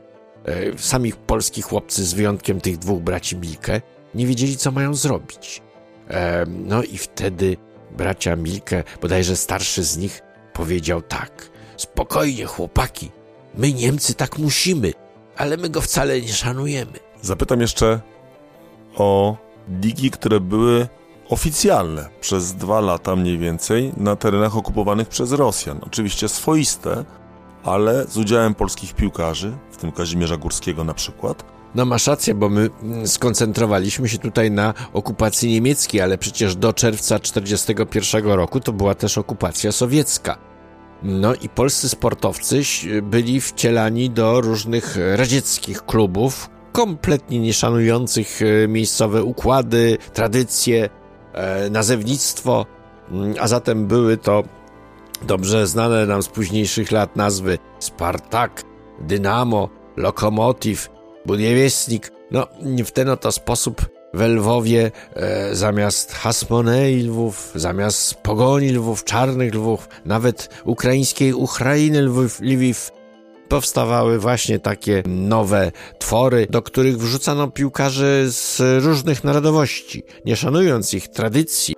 e, 0.46 0.78
sami 0.78 1.14
polski 1.14 1.62
chłopcy 1.62 2.06
z 2.06 2.14
wyjątkiem 2.14 2.62
tych 2.62 2.78
dwóch 2.78 3.02
braci 3.02 3.38
Milke, 3.38 3.82
nie 4.16 4.28
wiedzieli 4.28 4.58
co 4.58 4.72
mają 4.72 4.94
zrobić. 4.94 5.62
E, 6.10 6.46
no 6.48 6.84
i 6.84 6.98
wtedy 6.98 7.58
bracia 7.92 8.36
Milke, 8.36 8.84
bodajże 9.02 9.36
starszy 9.36 9.84
z 9.84 9.98
nich, 9.98 10.22
powiedział 10.54 11.02
tak. 11.02 11.51
Spokojnie, 11.82 12.46
chłopaki. 12.46 13.12
My 13.56 13.74
Niemcy 13.74 14.14
tak 14.14 14.38
musimy, 14.38 14.94
ale 15.38 15.58
my 15.58 15.70
go 15.70 15.82
wcale 15.82 16.22
nie 16.22 16.34
szanujemy. 16.34 16.92
Zapytam 17.22 17.62
jeszcze 17.62 18.00
o 18.98 19.38
ligi, 19.82 20.12
które 20.12 20.40
były 20.40 20.88
oficjalne 21.30 22.10
przez 22.22 22.54
dwa 22.54 22.82
lata 22.82 23.16
mniej 23.16 23.38
więcej 23.38 23.92
na 23.98 24.16
terenach 24.16 24.58
okupowanych 24.58 25.08
przez 25.08 25.32
Rosjan. 25.32 25.80
Oczywiście 25.88 26.30
swoiste, 26.30 27.06
ale 27.64 28.06
z 28.08 28.18
udziałem 28.18 28.56
polskich 28.56 28.94
piłkarzy, 28.94 29.54
w 29.72 29.78
tym 29.78 29.92
Kazimierza 29.92 30.38
Górskiego 30.38 30.84
na 30.84 30.94
przykład. 30.94 31.44
No 31.76 31.86
masz 31.86 32.08
rację, 32.08 32.34
bo 32.34 32.50
my 32.50 32.70
skoncentrowaliśmy 33.06 34.10
się 34.10 34.18
tutaj 34.18 34.52
na 34.52 34.74
okupacji 34.94 35.50
niemieckiej, 35.50 36.02
ale 36.02 36.18
przecież 36.18 36.56
do 36.56 36.74
czerwca 36.74 37.20
1941 37.20 38.32
roku 38.32 38.60
to 38.60 38.74
była 38.74 38.96
też 38.96 39.18
okupacja 39.18 39.72
sowiecka. 39.72 40.51
No 41.04 41.36
i 41.36 41.50
polscy 41.50 41.90
sportowcy 41.90 42.62
byli 43.04 43.42
wcielani 43.42 44.10
do 44.10 44.42
różnych 44.42 44.98
radzieckich 45.16 45.86
klubów, 45.86 46.50
kompletnie 46.72 47.40
nie 47.40 47.54
szanujących 47.54 48.40
e, 48.42 48.68
miejscowe 48.68 49.24
układy, 49.24 49.98
tradycje, 50.14 50.90
e, 51.34 51.70
nazewnictwo, 51.70 52.66
mm, 53.12 53.34
a 53.40 53.48
zatem 53.48 53.88
były 53.88 54.18
to 54.18 54.44
dobrze 55.22 55.68
znane 55.68 56.06
nam 56.06 56.24
z 56.24 56.28
późniejszych 56.28 56.92
lat 56.92 57.16
nazwy 57.16 57.58
Spartak, 57.80 58.64
Dynamo, 59.00 59.70
Lokomotiv, 59.98 60.90
Budiewiestnik. 61.26 62.12
No, 62.32 62.48
w 62.86 62.92
ten 62.92 63.10
oto 63.10 63.32
sposób 63.32 63.86
we 64.14 64.28
Lwowie 64.28 64.92
e, 65.14 65.56
zamiast 65.56 66.12
Hasmonei 66.12 67.04
Lwów, 67.04 67.52
zamiast 67.56 68.16
Pogoni 68.16 68.70
Lwów, 68.70 69.04
Czarnych 69.04 69.56
Lwów, 69.56 69.90
nawet 70.06 70.50
ukraińskiej 70.66 71.34
Ukrainy 71.34 72.02
Lwów, 72.02 72.42
Lwiw, 72.42 72.92
powstawały 73.48 74.20
właśnie 74.20 74.60
takie 74.60 75.04
nowe 75.08 75.72
twory, 76.00 76.48
do 76.50 76.62
których 76.62 76.98
wrzucano 76.98 77.48
piłkarzy 77.48 78.26
z 78.30 78.62
różnych 78.84 79.24
narodowości, 79.24 80.04
nie 80.26 80.36
szanując 80.36 80.94
ich 80.94 81.08
tradycji. 81.08 81.76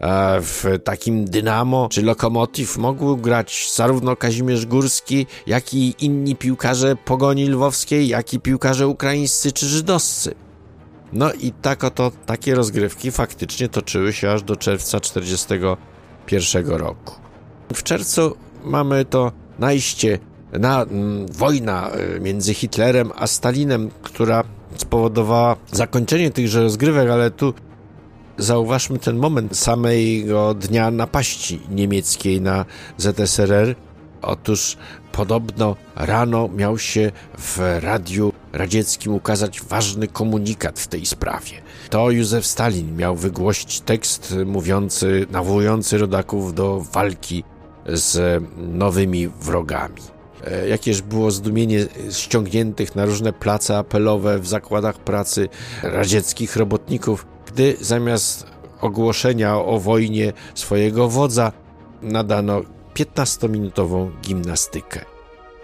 A 0.00 0.36
w 0.40 0.64
takim 0.84 1.24
Dynamo 1.24 1.88
czy 1.90 2.02
Lokomotiv 2.02 2.76
mogły 2.76 3.16
grać 3.16 3.70
zarówno 3.74 4.16
Kazimierz 4.16 4.66
Górski, 4.66 5.26
jak 5.46 5.74
i 5.74 5.94
inni 5.98 6.36
piłkarze 6.36 6.96
Pogoni 7.04 7.46
Lwowskiej, 7.48 8.08
jak 8.08 8.34
i 8.34 8.40
piłkarze 8.40 8.88
ukraińscy 8.88 9.52
czy 9.52 9.66
żydowscy. 9.66 10.45
No 11.16 11.32
i 11.32 11.52
tak 11.52 11.84
oto 11.84 12.12
takie 12.26 12.54
rozgrywki 12.54 13.10
faktycznie 13.10 13.68
toczyły 13.68 14.12
się 14.12 14.30
aż 14.30 14.42
do 14.42 14.56
czerwca 14.56 15.00
1941 15.00 16.66
roku. 16.68 17.14
W 17.74 17.82
czerwcu 17.82 18.36
mamy 18.64 19.04
to 19.04 19.32
najście 19.58 20.18
na 20.52 20.82
mm, 20.82 21.26
wojna 21.26 21.90
e, 21.90 22.20
między 22.20 22.54
Hitlerem 22.54 23.10
a 23.14 23.26
Stalinem, 23.26 23.90
która 24.02 24.44
spowodowała 24.76 25.56
zakończenie 25.72 26.30
tychże 26.30 26.62
rozgrywek, 26.62 27.10
ale 27.10 27.30
tu 27.30 27.54
zauważmy 28.38 28.98
ten 28.98 29.16
moment 29.16 29.58
samego 29.58 30.54
dnia 30.54 30.90
napaści 30.90 31.60
niemieckiej 31.70 32.40
na 32.40 32.64
ZSRR. 32.96 33.74
Otóż 34.22 34.76
podobno 35.12 35.76
rano 35.94 36.48
miał 36.48 36.78
się 36.78 37.12
w 37.38 37.78
radiu 37.82 38.32
radzieckim 38.56 39.14
ukazać 39.14 39.62
ważny 39.62 40.08
komunikat 40.08 40.80
w 40.80 40.86
tej 40.86 41.06
sprawie. 41.06 41.52
To 41.90 42.10
Józef 42.10 42.46
Stalin 42.46 42.96
miał 42.96 43.16
wygłosić 43.16 43.80
tekst 43.80 44.34
mówiący, 44.46 45.26
nawołujący 45.30 45.98
rodaków 45.98 46.54
do 46.54 46.80
walki 46.92 47.44
z 47.86 48.42
nowymi 48.56 49.28
wrogami. 49.28 50.02
E, 50.44 50.68
jakież 50.68 51.02
było 51.02 51.30
zdumienie 51.30 51.86
ściągniętych 52.10 52.96
na 52.96 53.04
różne 53.04 53.32
place 53.32 53.78
apelowe 53.78 54.38
w 54.38 54.46
zakładach 54.46 54.98
pracy 54.98 55.48
radzieckich 55.82 56.56
robotników, 56.56 57.26
gdy 57.46 57.76
zamiast 57.80 58.46
ogłoszenia 58.80 59.56
o 59.56 59.80
wojnie 59.80 60.32
swojego 60.54 61.08
wodza 61.08 61.52
nadano 62.02 62.62
15-minutową 62.94 64.10
gimnastykę. 64.22 65.15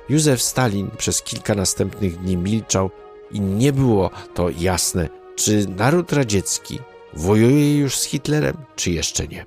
Józef 0.08 0.42
Stalin 0.42 0.90
przez 0.96 1.22
kilka 1.22 1.54
następnych 1.54 2.18
dni 2.18 2.36
milczał 2.36 2.90
i 3.30 3.40
nie 3.40 3.72
było 3.72 4.10
to 4.34 4.50
jasne, 4.58 5.08
czy 5.36 5.66
naród 5.76 6.12
radziecki 6.12 6.78
wojuje 7.14 7.78
już 7.78 7.96
z 7.96 8.04
Hitlerem, 8.04 8.56
czy 8.76 8.90
jeszcze 8.90 9.28
nie. 9.28 9.46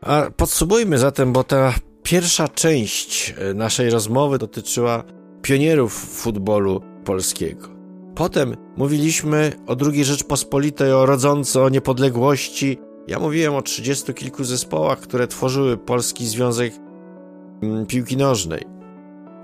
A 0.00 0.30
podsumujmy 0.36 0.98
zatem, 0.98 1.32
bo 1.32 1.44
ta 1.44 1.74
pierwsza 2.02 2.48
część 2.48 3.34
e, 3.38 3.54
naszej 3.54 3.90
rozmowy 3.90 4.38
dotyczyła 4.38 5.04
pionierów 5.42 5.92
futbolu 5.92 6.80
polskiego. 7.04 7.68
Potem 8.14 8.56
mówiliśmy 8.76 9.52
o 9.66 9.76
II 9.86 10.04
Rzeczpospolitej, 10.04 10.92
o 10.92 11.06
rodząco 11.06 11.64
o 11.64 11.68
niepodległości. 11.68 12.78
Ja 13.08 13.18
mówiłem 13.18 13.54
o 13.54 13.62
trzydziestu 13.62 14.14
kilku 14.14 14.44
zespołach, 14.44 15.00
które 15.00 15.26
tworzyły 15.26 15.76
Polski 15.76 16.26
Związek 16.26 16.72
mm, 17.62 17.86
Piłki 17.86 18.16
Nożnej. 18.16 18.77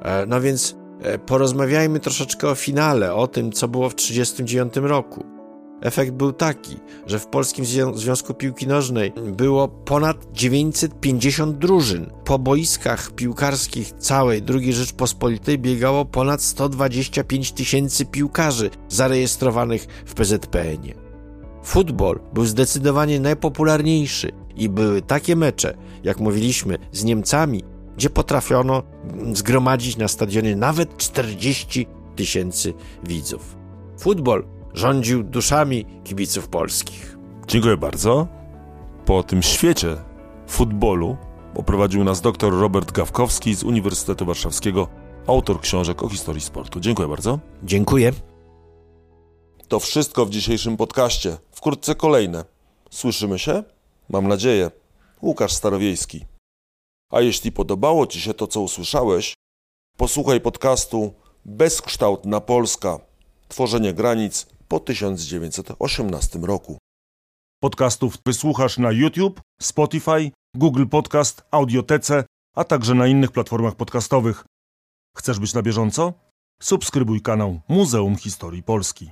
E, 0.05 0.27
no 0.27 0.41
więc 0.41 0.77
e, 1.03 1.19
porozmawiajmy 1.19 2.01
troszeczkę 2.01 2.49
o 2.49 2.55
finale, 2.55 3.15
o 3.15 3.27
tym, 3.27 3.53
co 3.53 3.69
było 3.69 3.91
w 3.91 3.95
1939 3.95 4.91
roku. 4.91 5.25
Efekt 5.83 6.13
był 6.13 6.33
taki, 6.33 6.77
że 7.07 7.19
w 7.19 7.27
Polskim 7.27 7.65
Związku 7.95 8.35
Piłki 8.35 8.67
Nożnej 8.67 9.13
było 9.37 9.69
ponad 9.69 10.17
950 10.33 11.59
drużyn. 11.59 12.11
Po 12.25 12.39
boiskach 12.39 13.11
piłkarskich 13.11 13.93
całej 13.93 14.43
II 14.55 14.73
Rzeczpospolitej 14.73 15.59
biegało 15.59 16.05
ponad 16.05 16.43
125 16.43 17.53
tysięcy 17.53 18.07
piłkarzy 18.07 18.71
zarejestrowanych 18.89 19.87
w 20.07 20.15
PZPN-ie. 20.15 20.95
Futbol 21.65 22.21
był 22.35 22.45
zdecydowanie 22.45 23.21
najpopularniejszy 23.21 24.33
i 24.57 24.69
były 24.69 25.03
takie 25.03 25.37
mecze, 25.37 25.77
jak 26.03 26.21
mówiliśmy, 26.21 26.79
z 26.93 27.05
Niemcami, 27.05 27.65
gdzie 27.97 28.11
potrafiono 28.11 28.83
zgromadzić 29.33 29.97
na 29.97 30.09
stadionie 30.09 30.57
nawet 30.57 30.97
40 30.97 31.87
tysięcy 32.17 32.75
widzów. 33.03 33.57
Futbol 33.99 34.45
rządził 34.75 35.23
duszami 35.23 35.87
kibiców 36.05 36.49
polskich. 36.49 37.19
Dziękuję 37.49 37.77
bardzo. 37.77 38.27
Po 39.05 39.23
tym 39.23 39.43
świecie 39.43 39.97
futbolu 40.47 41.17
oprowadził 41.55 42.05
nas 42.05 42.21
dr 42.21 42.53
Robert 42.53 42.93
Gawkowski 42.93 43.55
z 43.55 43.63
Uniwersytetu 43.63 44.27
Warszawskiego, 44.27 44.89
autor 45.27 45.61
książek 45.61 46.03
o 46.03 46.09
historii 46.09 46.41
sportu. 46.41 46.81
Dziękuję 46.81 47.09
bardzo. 47.09 47.39
Dziękuję. 47.63 48.13
To 49.69 49.81
wszystko 49.81 50.27
w 50.27 50.31
dzisiejszym 50.31 50.77
podcaście. 50.77 51.37
Wkrótce 51.53 51.95
kolejne. 51.95 52.45
Słyszymy 52.91 53.39
się? 53.39 53.63
Mam 54.09 54.29
nadzieję. 54.29 54.71
Łukasz 55.23 55.53
Starowiejski. 55.53 56.34
A 57.15 57.21
jeśli 57.21 57.53
podobało 57.53 58.07
Ci 58.07 58.21
się 58.21 58.35
to, 58.35 58.47
co 58.47 58.61
usłyszałeś, 58.61 59.35
posłuchaj 59.97 60.41
podcastu 60.41 61.15
Bezkształtna 61.45 62.41
Polska. 62.41 62.99
Tworzenie 63.49 63.93
granic 63.93 64.47
po 64.69 64.81
1918 64.81 66.39
roku. 66.39 66.79
Podcastów 67.63 68.19
wysłuchasz 68.27 68.79
na 68.79 68.93
YouTube, 68.93 69.41
Spotify, 69.61 70.31
Google 70.57 70.87
Podcast, 70.87 71.43
Audiotece, 71.51 72.25
a 72.57 72.65
także 72.65 72.95
na 72.95 73.07
innych 73.07 73.33
platformach 73.33 73.75
podcastowych. 73.75 74.45
Chcesz 75.17 75.39
być 75.39 75.55
na 75.55 75.63
bieżąco? 75.63 76.13
Subskrybuj 76.63 77.23
kanał 77.23 77.61
Muzeum 77.69 78.17
Historii 78.17 78.63
Polski. 78.63 79.11